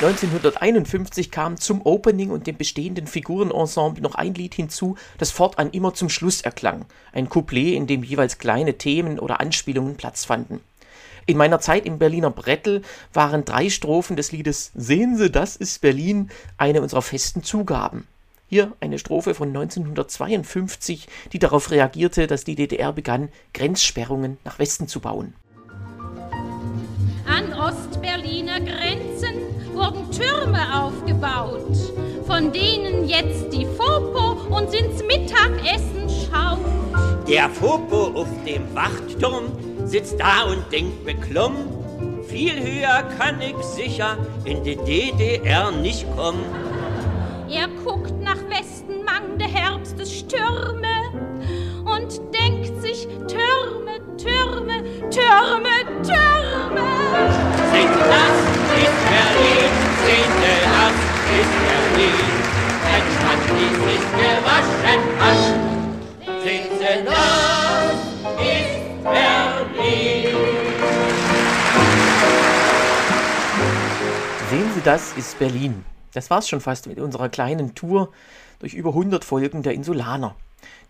1951 0.00 1.30
kam 1.30 1.56
zum 1.56 1.80
Opening 1.84 2.30
und 2.30 2.46
dem 2.46 2.58
bestehenden 2.58 3.06
Figurenensemble 3.06 4.02
noch 4.02 4.14
ein 4.14 4.34
Lied 4.34 4.54
hinzu, 4.54 4.96
das 5.16 5.30
fortan 5.30 5.70
immer 5.70 5.94
zum 5.94 6.10
Schluss 6.10 6.42
erklang. 6.42 6.84
Ein 7.12 7.30
Couplet, 7.30 7.74
in 7.74 7.86
dem 7.86 8.04
jeweils 8.04 8.36
kleine 8.36 8.76
Themen 8.76 9.18
oder 9.18 9.40
Anspielungen 9.40 9.96
Platz 9.96 10.26
fanden. 10.26 10.60
In 11.28 11.36
meiner 11.36 11.60
Zeit 11.60 11.84
im 11.84 11.98
Berliner 11.98 12.30
Brettel 12.30 12.80
waren 13.12 13.44
drei 13.44 13.68
Strophen 13.68 14.16
des 14.16 14.32
Liedes 14.32 14.72
Sehen 14.74 15.18
Sie, 15.18 15.30
das 15.30 15.56
ist 15.56 15.82
Berlin 15.82 16.30
eine 16.56 16.80
unserer 16.80 17.02
festen 17.02 17.42
Zugaben. 17.42 18.08
Hier 18.46 18.72
eine 18.80 18.98
Strophe 18.98 19.34
von 19.34 19.48
1952, 19.48 21.06
die 21.34 21.38
darauf 21.38 21.70
reagierte, 21.70 22.28
dass 22.28 22.44
die 22.44 22.54
DDR 22.54 22.94
begann, 22.94 23.28
Grenzsperrungen 23.52 24.38
nach 24.46 24.58
Westen 24.58 24.88
zu 24.88 25.00
bauen. 25.00 25.34
An 27.26 27.52
Ostberliner 27.52 28.60
Grenzen 28.60 29.34
wurden 29.74 30.10
Türme 30.10 30.82
aufgebaut, 30.82 31.76
von 32.26 32.50
denen 32.52 33.06
jetzt 33.06 33.52
die 33.52 33.66
Fopo 33.66 34.56
uns 34.56 34.72
ins 34.72 35.02
Mittagessen 35.02 36.08
schaut. 36.08 36.58
Der 37.28 37.50
Fopo 37.50 38.18
auf 38.18 38.28
dem 38.46 38.74
Wachtturm 38.74 39.52
sitzt 39.88 40.20
da 40.20 40.44
und 40.44 40.70
denkt 40.70 41.04
beklommen, 41.04 41.66
viel 42.28 42.52
höher 42.52 43.02
kann 43.18 43.40
ich 43.40 43.56
sicher 43.62 44.18
in 44.44 44.62
die 44.62 44.76
DDR 44.76 45.70
nicht 45.70 46.06
kommen. 46.14 46.44
Er 47.50 47.68
guckt 47.82 48.12
nach 48.20 48.36
Westen, 48.50 49.02
Mang, 49.04 49.38
der 49.38 49.48
Herbst 49.48 49.98
ist 49.98 50.12
Stürme 50.12 50.98
und 51.86 52.20
denkt 52.34 52.82
sich 52.82 53.08
Türme, 53.26 53.98
Türme, 54.18 54.82
Türme, 55.08 56.02
Türme. 56.02 56.84
Seht 57.72 57.88
das, 57.96 58.82
ist 58.82 59.08
Berlin. 59.08 59.77
Das 76.14 76.30
war's 76.30 76.48
schon 76.48 76.62
fast 76.62 76.86
mit 76.86 76.98
unserer 76.98 77.28
kleinen 77.28 77.74
Tour 77.74 78.10
durch 78.58 78.72
über 78.72 78.88
100 78.88 79.22
Folgen 79.22 79.62
der 79.62 79.74
Insulaner. 79.74 80.34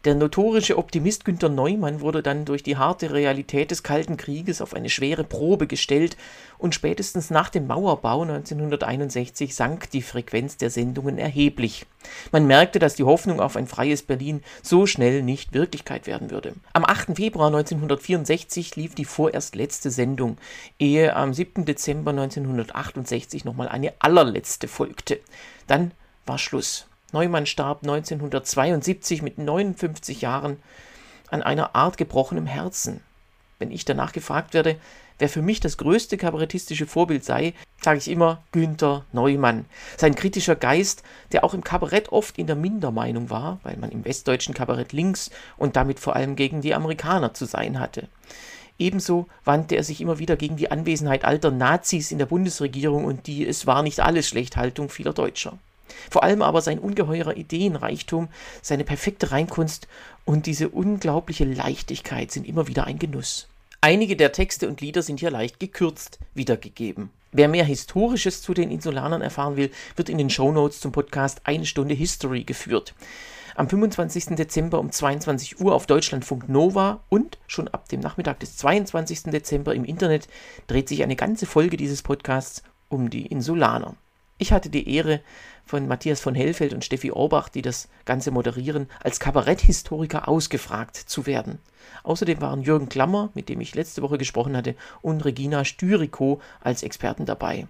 Der 0.05 0.15
notorische 0.15 0.79
Optimist 0.79 1.25
Günter 1.25 1.49
Neumann 1.49 2.01
wurde 2.01 2.23
dann 2.23 2.45
durch 2.45 2.63
die 2.63 2.77
harte 2.77 3.13
Realität 3.13 3.73
des 3.73 3.83
Kalten 3.83 4.17
Krieges 4.17 4.61
auf 4.61 4.73
eine 4.73 4.91
schwere 4.91 5.25
Probe 5.25 5.67
gestellt 5.67 6.17
und 6.57 6.73
spätestens 6.73 7.31
nach 7.31 7.51
dem 7.51 7.67
Mauerbau 7.67 8.23
1961 8.23 9.57
sank 9.57 9.91
die 9.91 10.03
Frequenz 10.03 10.57
der 10.57 10.71
Sendungen 10.71 11.19
erheblich. 11.19 11.85
Man 12.31 12.47
merkte, 12.47 12.79
dass 12.79 12.95
die 12.95 13.03
Hoffnung 13.03 13.41
auf 13.41 13.57
ein 13.57 13.67
freies 13.67 14.03
Berlin 14.03 14.45
so 14.63 14.87
schnell 14.87 15.25
nicht 15.25 15.53
Wirklichkeit 15.53 16.07
werden 16.07 16.31
würde. 16.31 16.55
Am 16.73 16.85
8. 16.85 17.17
Februar 17.17 17.49
1964 17.49 18.77
lief 18.77 18.95
die 18.95 19.05
vorerst 19.05 19.57
letzte 19.57 19.91
Sendung, 19.91 20.39
ehe 20.79 21.17
am 21.17 21.35
7. 21.35 21.65
Dezember 21.65 22.13
1968 22.13 23.45
nochmal 23.45 23.67
eine 23.69 23.95
allerletzte 23.99 24.69
folgte. 24.69 25.19
Dann 25.67 25.91
war 26.25 26.39
Schluss. 26.39 26.88
Neumann 27.13 27.47
starb 27.47 27.83
1972 27.83 29.23
mit 29.23 29.39
59 29.39 30.21
Jahren 30.21 30.59
an 31.31 31.43
einer 31.43 31.75
Art 31.75 31.97
gebrochenem 31.97 32.47
Herzen. 32.47 33.01
Wenn 33.59 33.71
ich 33.71 33.85
danach 33.85 34.13
gefragt 34.13 34.55
werde, 34.55 34.77
wer 35.19 35.29
für 35.29 35.43
mich 35.43 35.61
das 35.61 35.79
größte 35.79 36.17
kabarettistische 36.17 36.87
Vorbild 36.87 37.25
sei, 37.25 37.55
sage 37.83 37.99
ich 37.99 38.09
immer 38.09 38.43
Günther 38.53 39.05
Neumann. 39.13 39.65
Sein 39.97 40.15
kritischer 40.15 40.55
Geist, 40.55 41.03
der 41.33 41.45
auch 41.45 41.55
im 41.55 41.65
Kabarett 41.65 42.11
oft 42.11 42.39
in 42.39 42.47
der 42.47 42.57
Mindermeinung 42.57 43.31
war, 43.31 43.59
weil 43.63 43.77
man 43.79 43.91
im 43.91 44.05
westdeutschen 44.05 44.55
Kabarett 44.55 44.93
links 44.93 45.31
und 45.57 45.77
damit 45.77 45.99
vor 45.99 46.15
allem 46.15 46.37
gegen 46.37 46.61
die 46.61 46.75
Amerikaner 46.75 47.35
zu 47.35 47.47
sein 47.47 47.81
hatte. 47.81 48.09
Ebenso 48.79 49.27
wandte 49.45 49.75
er 49.75 49.83
sich 49.83 50.01
immer 50.01 50.21
wieder 50.21 50.37
gegen 50.37 50.57
die 50.57 50.71
Anwesenheit 50.71 51.25
alter 51.25 51.51
Nazis 51.51 52.13
in 52.13 52.19
der 52.19 52.27
Bundesregierung 52.27 53.05
und 53.05 53.27
die 53.27 53.45
Es 53.47 53.67
war 53.67 53.83
nicht 53.83 54.01
alles 54.01 54.29
Schlechthaltung 54.29 54.89
vieler 54.89 55.13
Deutscher. 55.13 55.59
Vor 56.11 56.23
allem 56.23 56.43
aber 56.43 56.61
sein 56.61 56.79
ungeheurer 56.79 57.37
Ideenreichtum, 57.37 58.29
seine 58.63 58.85
perfekte 58.85 59.31
Reinkunst 59.31 59.89
und 60.25 60.47
diese 60.47 60.69
unglaubliche 60.69 61.45
Leichtigkeit 61.45 62.31
sind 62.31 62.47
immer 62.47 62.69
wieder 62.69 62.87
ein 62.87 62.99
Genuss. 62.99 63.49
Einige 63.81 64.17
der 64.17 64.33
Texte 64.33 64.69
und 64.69 64.81
Lieder 64.81 65.03
sind 65.03 65.21
hier 65.21 65.31
leicht 65.31 65.61
gekürzt 65.61 66.19
wiedergegeben. 66.35 67.11
Wer 67.31 67.49
mehr 67.49 67.65
Historisches 67.65 68.43
zu 68.43 68.55
den 68.55 68.71
Insulanern 68.71 69.23
erfahren 69.23 69.57
will, 69.57 69.71
wird 69.97 70.09
in 70.09 70.19
den 70.19 70.31
Shownotes 70.31 70.81
zum 70.81 70.93
Podcast 70.93 71.43
Eine 71.45 71.67
Stunde 71.67 71.95
History 71.95 72.43
geführt. 72.43 72.95
Am 73.55 73.69
25. 73.69 74.37
Dezember 74.37 74.79
um 74.79 74.91
22 74.91 75.61
Uhr 75.61 75.75
auf 75.75 75.87
Deutschlandfunk 75.87 76.49
Nova 76.49 77.05
und 77.09 77.39
schon 77.47 77.69
ab 77.69 77.89
dem 77.89 78.01
Nachmittag 78.01 78.41
des 78.41 78.57
22. 78.57 79.25
Dezember 79.25 79.75
im 79.75 79.85
Internet 79.85 80.29
dreht 80.69 80.89
sich 80.89 81.03
eine 81.03 81.17
ganze 81.17 81.45
Folge 81.45 81.77
dieses 81.77 82.03
Podcasts 82.03 82.63
um 82.89 83.11
die 83.11 83.27
Insulaner. 83.27 83.95
Ich 84.41 84.53
hatte 84.53 84.71
die 84.71 84.95
Ehre, 84.95 85.21
von 85.67 85.89
Matthias 85.89 86.21
von 86.21 86.37
Hellfeld 86.37 86.73
und 86.73 86.85
Steffi 86.85 87.11
Orbach, 87.11 87.49
die 87.49 87.61
das 87.61 87.89
Ganze 88.05 88.31
moderieren, 88.31 88.89
als 89.03 89.19
Kabaretthistoriker 89.19 90.29
ausgefragt 90.29 90.97
zu 90.97 91.27
werden. 91.27 91.59
Außerdem 92.05 92.41
waren 92.41 92.63
Jürgen 92.63 92.89
Klammer, 92.89 93.31
mit 93.35 93.49
dem 93.49 93.61
ich 93.61 93.75
letzte 93.75 94.01
Woche 94.01 94.17
gesprochen 94.17 94.57
hatte, 94.57 94.77
und 95.03 95.25
Regina 95.25 95.65
Styriko 95.65 96.41
als 96.61 96.85
Experten 96.85 97.27
dabei. 97.27 97.67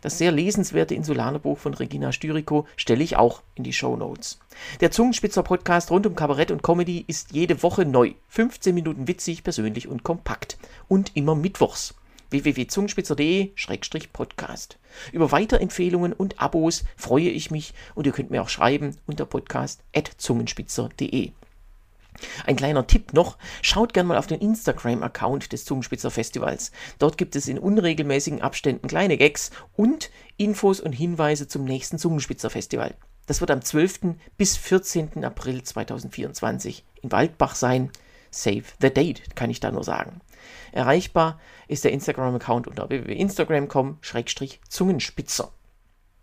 Das 0.00 0.16
sehr 0.16 0.32
lesenswerte 0.32 0.94
Insulanerbuch 0.94 1.58
von 1.58 1.74
Regina 1.74 2.10
Styriko 2.10 2.66
stelle 2.76 3.04
ich 3.04 3.16
auch 3.16 3.42
in 3.54 3.62
die 3.62 3.74
Show 3.74 3.94
Notes. 3.94 4.38
Der 4.80 4.90
Zungenspitzer 4.90 5.42
Podcast 5.42 5.90
rund 5.90 6.06
um 6.06 6.14
Kabarett 6.14 6.50
und 6.50 6.62
Comedy 6.62 7.04
ist 7.06 7.32
jede 7.32 7.62
Woche 7.62 7.84
neu. 7.84 8.14
15 8.28 8.74
Minuten 8.74 9.06
witzig, 9.08 9.44
persönlich 9.44 9.86
und 9.88 10.04
kompakt. 10.04 10.56
Und 10.88 11.14
immer 11.14 11.34
mittwochs 11.34 11.94
www.zungenspitzer.de-podcast. 12.30 14.78
Über 15.12 15.32
Weiterempfehlungen 15.32 16.12
und 16.12 16.40
Abos 16.40 16.84
freue 16.96 17.30
ich 17.30 17.50
mich 17.50 17.74
und 17.94 18.06
ihr 18.06 18.12
könnt 18.12 18.30
mir 18.30 18.42
auch 18.42 18.48
schreiben 18.48 18.96
unter 19.06 19.26
podcast.zungenspitzer.de. 19.26 21.32
Ein 22.46 22.56
kleiner 22.56 22.86
Tipp 22.86 23.12
noch, 23.12 23.38
schaut 23.62 23.94
gerne 23.94 24.08
mal 24.08 24.18
auf 24.18 24.26
den 24.26 24.40
Instagram-Account 24.40 25.52
des 25.52 25.64
Zungenspitzer 25.64 26.10
Festivals. 26.10 26.72
Dort 26.98 27.18
gibt 27.18 27.36
es 27.36 27.48
in 27.48 27.58
unregelmäßigen 27.58 28.42
Abständen 28.42 28.88
kleine 28.88 29.16
Gags 29.16 29.50
und 29.76 30.10
Infos 30.36 30.80
und 30.80 30.92
Hinweise 30.92 31.48
zum 31.48 31.64
nächsten 31.64 31.98
Zungenspitzer 31.98 32.50
Festival. 32.50 32.94
Das 33.26 33.40
wird 33.40 33.50
am 33.50 33.62
12. 33.62 34.16
bis 34.36 34.56
14. 34.56 35.24
April 35.24 35.62
2024 35.62 36.84
in 37.02 37.12
Waldbach 37.12 37.54
sein. 37.54 37.90
Save 38.30 38.64
the 38.80 38.90
date, 38.90 39.36
kann 39.36 39.50
ich 39.50 39.60
da 39.60 39.70
nur 39.70 39.84
sagen. 39.84 40.20
Erreichbar 40.72 41.38
ist 41.66 41.84
der 41.84 41.92
Instagram-Account 41.92 42.66
unter 42.66 42.88
www.instagram.com-zungenspitzer. 42.88 45.52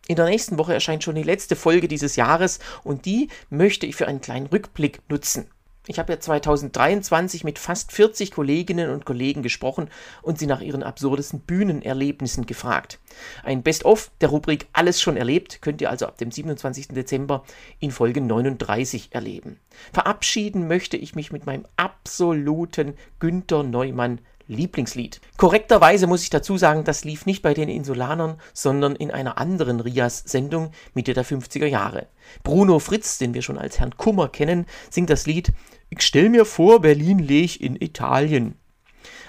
In 0.07 0.17
der 0.17 0.25
nächsten 0.25 0.59
Woche 0.59 0.73
erscheint 0.73 1.03
schon 1.03 1.15
die 1.15 1.23
letzte 1.23 1.55
Folge 1.55 1.87
dieses 1.87 2.15
Jahres 2.15 2.59
und 2.83 3.05
die 3.05 3.29
möchte 3.49 3.87
ich 3.87 3.95
für 3.95 4.07
einen 4.07 4.21
kleinen 4.21 4.45
Rückblick 4.45 5.01
nutzen. 5.09 5.49
Ich 5.87 5.99
habe 5.99 6.13
ja 6.13 6.19
2023 6.19 7.43
mit 7.43 7.59
fast 7.59 7.91
40 7.91 8.31
Kolleginnen 8.31 8.89
und 8.89 9.05
Kollegen 9.05 9.43
gesprochen 9.43 9.89
und 10.23 10.39
sie 10.39 10.47
nach 10.47 10.61
ihren 10.61 10.81
absurdesten 10.81 11.41
Bühnenerlebnissen 11.41 12.45
gefragt. 12.45 12.99
Ein 13.43 13.61
Best-of 13.61 14.11
der 14.21 14.29
Rubrik 14.29 14.67
Alles 14.73 14.99
schon 14.99 15.15
erlebt 15.15 15.61
könnt 15.61 15.81
ihr 15.81 15.89
also 15.89 16.07
ab 16.07 16.17
dem 16.17 16.31
27. 16.31 16.89
Dezember 16.89 17.43
in 17.79 17.91
Folge 17.91 18.21
39 18.21 19.09
erleben. 19.11 19.59
Verabschieden 19.93 20.67
möchte 20.67 20.97
ich 20.97 21.13
mich 21.13 21.31
mit 21.31 21.45
meinem 21.45 21.67
absoluten 21.77 22.95
Günther 23.19 23.63
Neumann 23.63 24.19
Lieblingslied. 24.47 25.21
Korrekterweise 25.37 26.05
muss 26.05 26.21
ich 26.21 26.29
dazu 26.29 26.57
sagen, 26.57 26.83
das 26.83 27.03
lief 27.03 27.25
nicht 27.25 27.41
bei 27.41 27.53
den 27.53 27.67
Insulanern, 27.67 28.39
sondern 28.53 28.95
in 28.95 29.09
einer 29.09 29.39
anderen 29.39 29.79
Rias-Sendung 29.79 30.71
Mitte 30.93 31.13
der 31.13 31.25
50er 31.25 31.65
Jahre. 31.65 32.07
Bruno 32.43 32.79
Fritz, 32.79 33.17
den 33.17 33.33
wir 33.33 33.41
schon 33.41 33.57
als 33.57 33.79
Herrn 33.79 33.97
Kummer 33.97 34.29
kennen, 34.29 34.67
singt 34.89 35.09
das 35.09 35.25
Lied 35.25 35.51
Ich 35.97 36.03
stell 36.05 36.27
mir 36.27 36.43
vor, 36.43 36.81
Berlin 36.81 37.19
lech 37.19 37.61
in 37.61 37.77
Italien. 37.77 38.55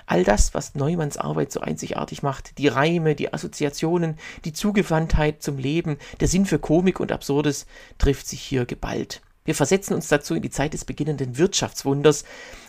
All 0.04 0.24
das, 0.24 0.52
was 0.52 0.74
Neumanns 0.74 1.16
Arbeit 1.16 1.52
so 1.52 1.60
einzigartig 1.60 2.24
macht, 2.24 2.58
die 2.58 2.66
Reime, 2.66 3.14
die 3.14 3.32
Assoziationen, 3.32 4.16
die 4.44 4.52
Zugewandtheit 4.52 5.44
zum 5.44 5.58
Leben, 5.58 5.96
der 6.18 6.26
Sinn 6.26 6.44
für 6.44 6.58
Komik 6.58 6.98
und 6.98 7.12
Absurdes, 7.12 7.66
trifft 7.98 8.26
sich 8.26 8.40
hier 8.40 8.66
geballt. 8.66 9.22
Wir 9.44 9.54
versetzen 9.54 9.94
uns 9.94 10.08
dazu 10.08 10.34
in 10.34 10.42
die 10.42 10.50
Zeit 10.50 10.74
des 10.74 10.84
beginnenden 10.84 11.38
Wirtschaftswunders, 11.38 12.24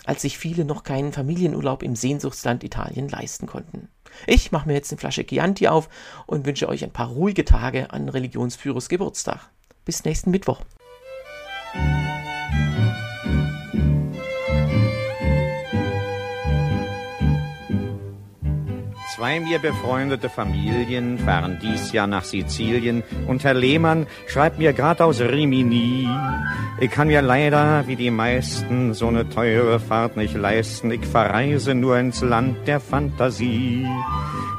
als 0.05 0.21
sich 0.21 0.37
viele 0.37 0.63
noch 0.63 0.83
keinen 0.83 1.11
Familienurlaub 1.11 1.81
im 1.81 1.95
Sehnsuchtsland 1.95 2.63
Italien 2.63 3.09
leisten 3.09 3.47
konnten. 3.47 3.89
Ich 4.27 4.51
mache 4.51 4.67
mir 4.67 4.75
jetzt 4.75 4.91
eine 4.91 4.99
Flasche 4.99 5.25
Chianti 5.25 5.67
auf 5.69 5.89
und 6.27 6.45
wünsche 6.45 6.69
euch 6.69 6.83
ein 6.83 6.93
paar 6.93 7.07
ruhige 7.07 7.45
Tage 7.45 7.89
an 7.89 8.09
Religionsführers 8.09 8.89
Geburtstag. 8.89 9.49
Bis 9.85 10.03
nächsten 10.05 10.29
Mittwoch. 10.29 10.61
Zwei 19.17 19.39
mir 19.39 19.57
befreundete 19.57 20.29
Familien 20.29 21.17
fahren 21.17 21.57
dies 21.59 21.91
Jahr 21.91 22.05
nach 22.05 22.23
Sizilien 22.23 23.01
und 23.25 23.43
Herr 23.43 23.55
Lehmann 23.55 24.05
schreibt 24.27 24.59
mir 24.59 24.73
grad 24.73 25.01
aus 25.01 25.19
Rimini. 25.19 26.07
Ich 26.79 26.91
kann 26.91 27.07
mir 27.07 27.23
leider, 27.23 27.87
wie 27.87 27.95
die 27.95 28.11
meisten, 28.11 28.93
so 28.93 29.09
ne 29.09 29.27
teure 29.27 29.79
Fahrt 29.79 30.17
nicht 30.17 30.35
leisten. 30.35 30.91
Ich 30.91 31.03
verreise 31.03 31.73
nur 31.73 31.97
ins 31.97 32.21
Land 32.21 32.67
der 32.67 32.79
Fantasie. 32.79 33.87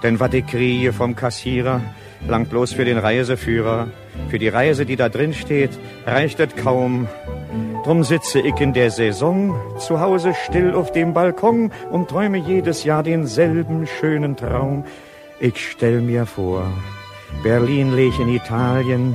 Denn 0.03 0.19
wat 0.19 0.35
ich 0.35 0.45
kriege 0.45 0.93
vom 0.93 1.15
Kassierer, 1.15 1.81
langt 2.27 2.51
bloß 2.51 2.73
für 2.73 2.85
den 2.85 2.99
Reiseführer. 2.99 3.87
Für 4.29 4.41
die 4.41 4.49
Reise, 4.49 4.85
die 4.85 4.97
da 4.97 5.09
drin 5.09 5.35
steht, 5.35 5.71
reicht 6.05 6.41
es 6.41 6.57
kaum. 6.57 7.07
Drum 7.85 8.05
sitze 8.05 8.41
ich 8.41 8.61
in 8.61 8.73
der 8.73 8.91
Saison 8.91 9.55
zu 9.79 10.01
Hause 10.01 10.35
still 10.35 10.75
auf 10.75 10.93
dem 10.93 11.15
Balkon 11.15 11.71
und 11.91 12.09
träume 12.09 12.39
jedes 12.39 12.85
Jahr 12.85 13.03
denselben 13.03 13.87
schönen 13.87 14.37
Traum. 14.37 14.85
Ich 15.41 15.71
stell 15.71 16.01
mir 16.01 16.27
vor, 16.27 16.65
Berlin 17.43 17.95
leg 17.95 18.19
in 18.19 18.29
Italien, 18.29 19.15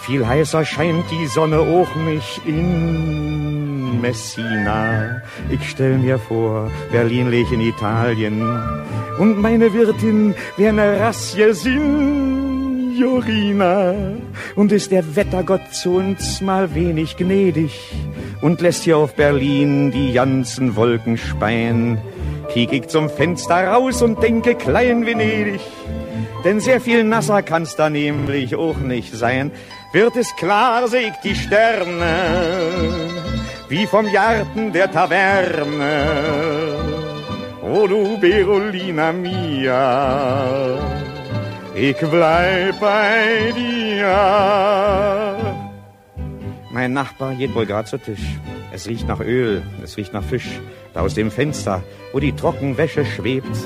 viel 0.00 0.26
heißer 0.26 0.64
scheint 0.64 1.04
die 1.10 1.26
Sonne 1.26 1.60
auch 1.60 1.94
mich 1.94 2.40
in 2.44 4.00
Messina. 4.00 5.22
Ich 5.48 5.70
stell 5.70 5.96
mir 5.96 6.18
vor, 6.18 6.70
Berlin 6.90 7.30
leg 7.30 7.50
in 7.52 7.60
Italien 7.60 8.42
und 9.18 9.40
meine 9.40 9.72
Wirtin 9.72 10.34
wär 10.56 10.72
ne 10.72 11.00
Rassie 11.00 11.54
Signorina. 12.94 13.94
Und 14.54 14.72
ist 14.72 14.90
der 14.92 15.16
Wettergott 15.16 15.72
zu 15.72 15.96
uns 15.96 16.40
mal 16.40 16.74
wenig 16.74 17.16
gnädig 17.16 17.72
und 18.40 18.60
lässt 18.60 18.84
hier 18.84 18.98
auf 18.98 19.14
Berlin 19.14 19.90
die 19.90 20.12
ganzen 20.12 20.76
Wolken 20.76 21.16
speien, 21.16 21.98
kiek 22.52 22.72
ich 22.72 22.86
zum 22.88 23.10
Fenster 23.10 23.68
raus 23.68 24.00
und 24.02 24.22
denke 24.22 24.54
klein 24.54 25.06
Venedig. 25.06 25.60
Denn 26.44 26.60
sehr 26.60 26.80
viel 26.80 27.04
nasser 27.04 27.42
kann's 27.42 27.74
da 27.74 27.90
nämlich 27.90 28.54
auch 28.54 28.76
nicht 28.76 29.14
sein. 29.14 29.50
Wird 29.92 30.16
es 30.16 30.34
klar, 30.36 30.86
seh 30.88 31.08
ich 31.08 31.16
die 31.24 31.34
Sterne, 31.34 32.14
wie 33.68 33.86
vom 33.86 34.10
Garten 34.12 34.72
der 34.72 34.90
Taverne. 34.90 36.06
O 37.62 37.86
du 37.86 38.18
Berolina 38.18 39.10
mia, 39.10 40.76
ich 41.74 41.96
bleib 41.96 42.80
bei 42.80 43.52
dir. 43.54 45.36
Mein 46.70 46.92
Nachbar 46.92 47.34
geht 47.34 47.54
wohl 47.54 47.66
grad 47.66 47.88
zu 47.88 47.98
Tisch. 47.98 48.38
Es 48.72 48.88
riecht 48.88 49.06
nach 49.06 49.20
Öl, 49.20 49.62
es 49.82 49.96
riecht 49.96 50.12
nach 50.12 50.24
Fisch. 50.24 50.60
Da 50.92 51.00
aus 51.00 51.14
dem 51.14 51.30
Fenster, 51.30 51.82
wo 52.12 52.20
die 52.20 52.32
Trockenwäsche 52.32 53.04
schwebt. 53.04 53.56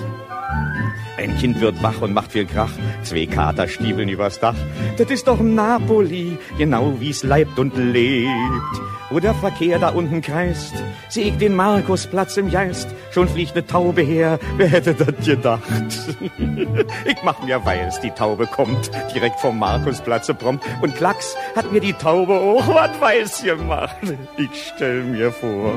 Ein 1.17 1.37
Kind 1.39 1.61
wird 1.61 1.83
wach 1.83 2.01
und 2.01 2.13
macht 2.13 2.33
viel 2.33 2.47
Krach. 2.47 2.71
Zwei 3.03 3.27
Kater 3.27 3.67
stiebeln 3.67 4.09
übers 4.09 4.39
Dach. 4.39 4.55
Das 4.97 5.11
ist 5.11 5.27
doch 5.27 5.41
Napoli, 5.41 6.39
genau 6.59 6.95
wie's 7.01 7.23
leibt 7.23 7.59
und 7.59 7.77
lebt. 7.77 8.81
Wo 9.11 9.21
der 9.21 9.35
Verkehr 9.35 9.79
da 9.79 9.89
unten 9.89 10.21
kreist, 10.21 10.75
seh 11.09 11.23
ich 11.23 11.39
den 11.39 11.57
Markusplatz 11.57 12.37
im 12.37 12.51
Geist. 12.51 12.89
Schon 13.11 13.27
fliegt 13.27 13.55
ne 13.55 13.67
Taube 13.67 14.03
her, 14.03 14.39
wer 14.59 14.69
hätte 14.69 14.95
das 14.95 15.25
gedacht? 15.25 15.63
ich 17.07 17.23
mach 17.23 17.43
mir 17.43 17.65
weiß, 17.65 18.01
die 18.01 18.11
Taube 18.11 18.47
kommt 18.47 18.91
direkt 19.15 19.41
vom 19.41 19.59
Markusplatze 19.59 20.35
prompt. 20.35 20.65
Und 20.83 20.95
Klacks 20.95 21.37
hat 21.57 21.73
mir 21.73 21.81
die 21.81 21.95
Taube 21.95 22.35
auch 22.35 22.69
was 22.69 23.01
weiß 23.01 23.43
gemacht. 23.45 23.97
Ich 24.37 24.73
stell 24.75 25.03
mir 25.05 25.33
vor, 25.33 25.73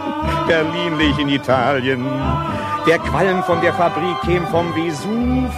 Berlin 0.46 0.98
liegt 0.98 1.18
in 1.18 1.28
Italien. 1.28 2.04
Der 2.86 2.98
Qualm 2.98 3.42
von 3.42 3.60
der 3.62 3.74
Fabrik 3.74 4.20
käm 4.24 4.46
vom 4.46 4.72
Vesuv 4.74 5.50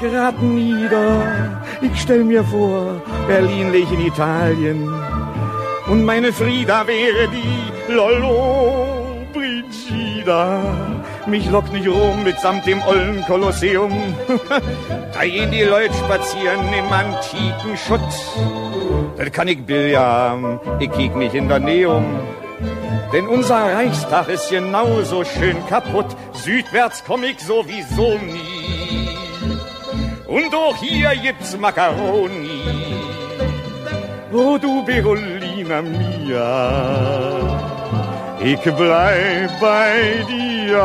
grad 0.00 0.40
nieder. 0.40 1.60
Ich 1.82 2.00
stell 2.00 2.24
mir 2.24 2.42
vor, 2.44 3.02
Berlin 3.26 3.72
liegt 3.72 3.92
in 3.92 4.06
Italien. 4.06 4.88
Und 5.90 6.04
meine 6.04 6.32
Frieda 6.32 6.86
wäre 6.86 7.26
die 7.28 7.92
Lollo 7.92 9.26
Brigida. 9.32 10.62
Mich 11.26 11.50
lockt 11.50 11.72
nicht 11.72 11.88
rum 11.88 12.22
mitsamt 12.22 12.64
dem 12.64 12.80
ollen 12.82 13.24
Kolosseum. 13.26 13.90
da 15.12 15.20
gehen 15.24 15.50
die 15.50 15.64
Leute 15.64 15.92
spazieren 15.94 16.72
im 16.72 16.92
antiken 16.92 17.76
Schutt. 17.76 18.00
Das 19.16 19.32
kann 19.32 19.48
ich 19.48 19.66
Billard, 19.66 20.60
ich 20.78 20.92
kiek 20.92 21.16
nicht 21.16 21.34
in 21.34 21.48
der 21.48 21.58
Nähe 21.58 21.88
um. 21.88 22.20
Denn 23.12 23.26
unser 23.26 23.74
Reichstag 23.74 24.28
ist 24.28 24.48
genauso 24.48 25.24
schön 25.24 25.56
kaputt. 25.66 26.06
Südwärts 26.34 27.02
komm 27.04 27.24
ich 27.24 27.40
sowieso 27.40 28.16
nie. 28.18 29.08
Und 30.28 30.54
auch 30.54 30.76
hier 30.76 31.10
gibt's 31.16 31.58
Macaroni. 31.58 32.62
Oh 34.32 34.56
du 34.56 34.84
Berolina 35.60 35.82
mia, 35.82 37.50
ich 38.42 38.60
bleib 38.62 39.60
bei 39.60 40.24
dir. 40.28 40.80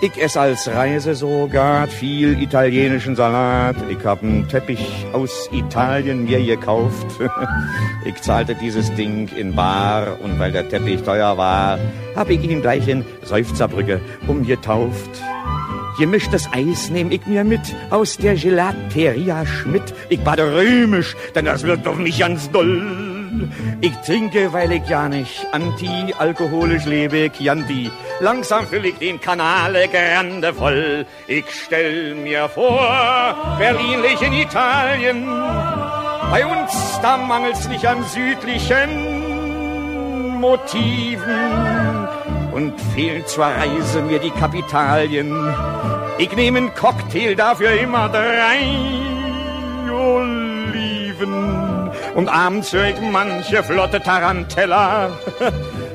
Ich 0.00 0.16
ess 0.22 0.36
als 0.36 0.68
Reise 0.68 1.14
sogar 1.16 1.88
viel 1.88 2.40
italienischen 2.40 3.16
Salat. 3.16 3.76
Ich 3.88 4.04
hab 4.04 4.22
einen 4.22 4.46
Teppich 4.46 5.06
aus 5.12 5.48
Italien 5.50 6.24
mir 6.24 6.44
gekauft. 6.44 7.06
ich 8.04 8.14
zahlte 8.22 8.54
dieses 8.54 8.94
Ding 8.94 9.28
in 9.36 9.56
Bar 9.56 10.20
und 10.22 10.38
weil 10.38 10.52
der 10.52 10.68
Teppich 10.68 11.02
teuer 11.02 11.36
war, 11.36 11.80
hab 12.14 12.30
ich 12.30 12.44
ihn 12.44 12.62
gleich 12.62 12.86
in 12.86 13.04
Seufzerbrücke 13.24 14.00
umgetauft. 14.28 15.20
Gemischtes 15.98 16.48
Eis 16.52 16.90
nehm 16.90 17.10
ich 17.10 17.26
mir 17.26 17.42
mit 17.42 17.60
aus 17.90 18.16
der 18.18 18.36
Gelateria 18.36 19.44
Schmidt. 19.44 19.92
Ich 20.08 20.20
bade 20.20 20.44
römisch, 20.54 21.16
denn 21.34 21.46
das 21.46 21.64
wird 21.64 21.84
doch 21.84 21.96
nicht 21.96 22.20
ganz 22.20 22.48
doll. 22.52 23.18
Ich 23.80 23.94
trinke, 24.06 24.52
weil 24.52 24.70
ich 24.72 24.88
ja 24.88 25.08
nicht 25.08 25.46
anti-alkoholisch 25.50 26.84
lebe, 26.84 27.30
Chianti. 27.30 27.90
Langsam 28.20 28.66
füll 28.68 28.86
ich 28.86 28.94
den 28.98 29.20
Kanale 29.20 29.88
grande 29.88 30.54
voll. 30.54 31.04
Ich 31.26 31.46
stell 31.64 32.14
mir 32.14 32.48
vor, 32.48 33.56
Berlin 33.58 34.00
liegt 34.02 34.22
in 34.22 34.34
Italien. 34.34 35.26
Bei 36.30 36.46
uns, 36.46 37.00
da 37.02 37.16
mangelt's 37.16 37.66
nicht 37.68 37.84
an 37.86 38.04
südlichen 38.04 39.18
Motiven. 40.40 41.97
Und 42.52 42.80
fehlt 42.94 43.28
zur 43.28 43.46
Reise 43.46 44.02
mir 44.02 44.18
die 44.18 44.30
Kapitalien. 44.30 45.32
Ich 46.18 46.34
nehme 46.34 46.58
einen 46.58 46.74
Cocktail, 46.74 47.34
dafür 47.34 47.80
immer 47.80 48.08
drei 48.08 48.58
Oliven. 49.90 51.90
Und 52.14 52.28
abends 52.28 52.72
höre 52.72 52.88
ich 52.88 53.00
manche 53.00 53.62
flotte 53.62 54.00
Tarantella. 54.00 55.10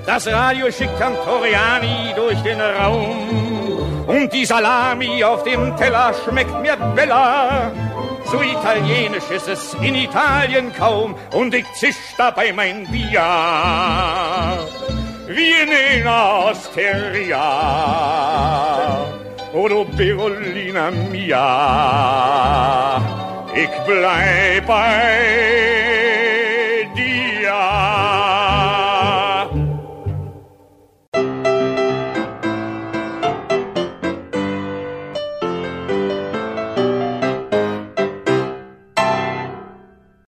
Das 0.06 0.28
Radio 0.28 0.70
schickt 0.70 1.00
Cantoriani 1.00 2.14
durch 2.18 2.38
den 2.40 2.60
Raum. 2.60 4.04
Und 4.06 4.34
die 4.34 4.46
Salami 4.46 5.24
auf 5.24 5.44
dem 5.44 5.78
Teller 5.78 6.14
schmeckt 6.26 6.62
mir 6.62 6.76
bella. 6.94 7.72
So 8.26 8.42
italienisch 8.42 9.30
ist 9.34 9.48
es 9.48 9.74
in 9.76 9.96
Italien 9.96 10.74
kaum. 10.74 11.16
Und 11.32 11.54
ich 11.54 11.66
zisch 11.76 11.96
dabei 12.18 12.52
mein 12.52 12.86
Bier. 12.88 13.22
Wie 15.28 15.52
in 15.52 15.70
einer 15.70 16.50
Osteria. 16.52 17.40
O 19.54 19.68
du 19.70 19.86
Berolina 19.86 20.92
mia, 20.92 21.40
ich 23.56 23.70
bleib 23.86 24.68
bei 24.68 26.03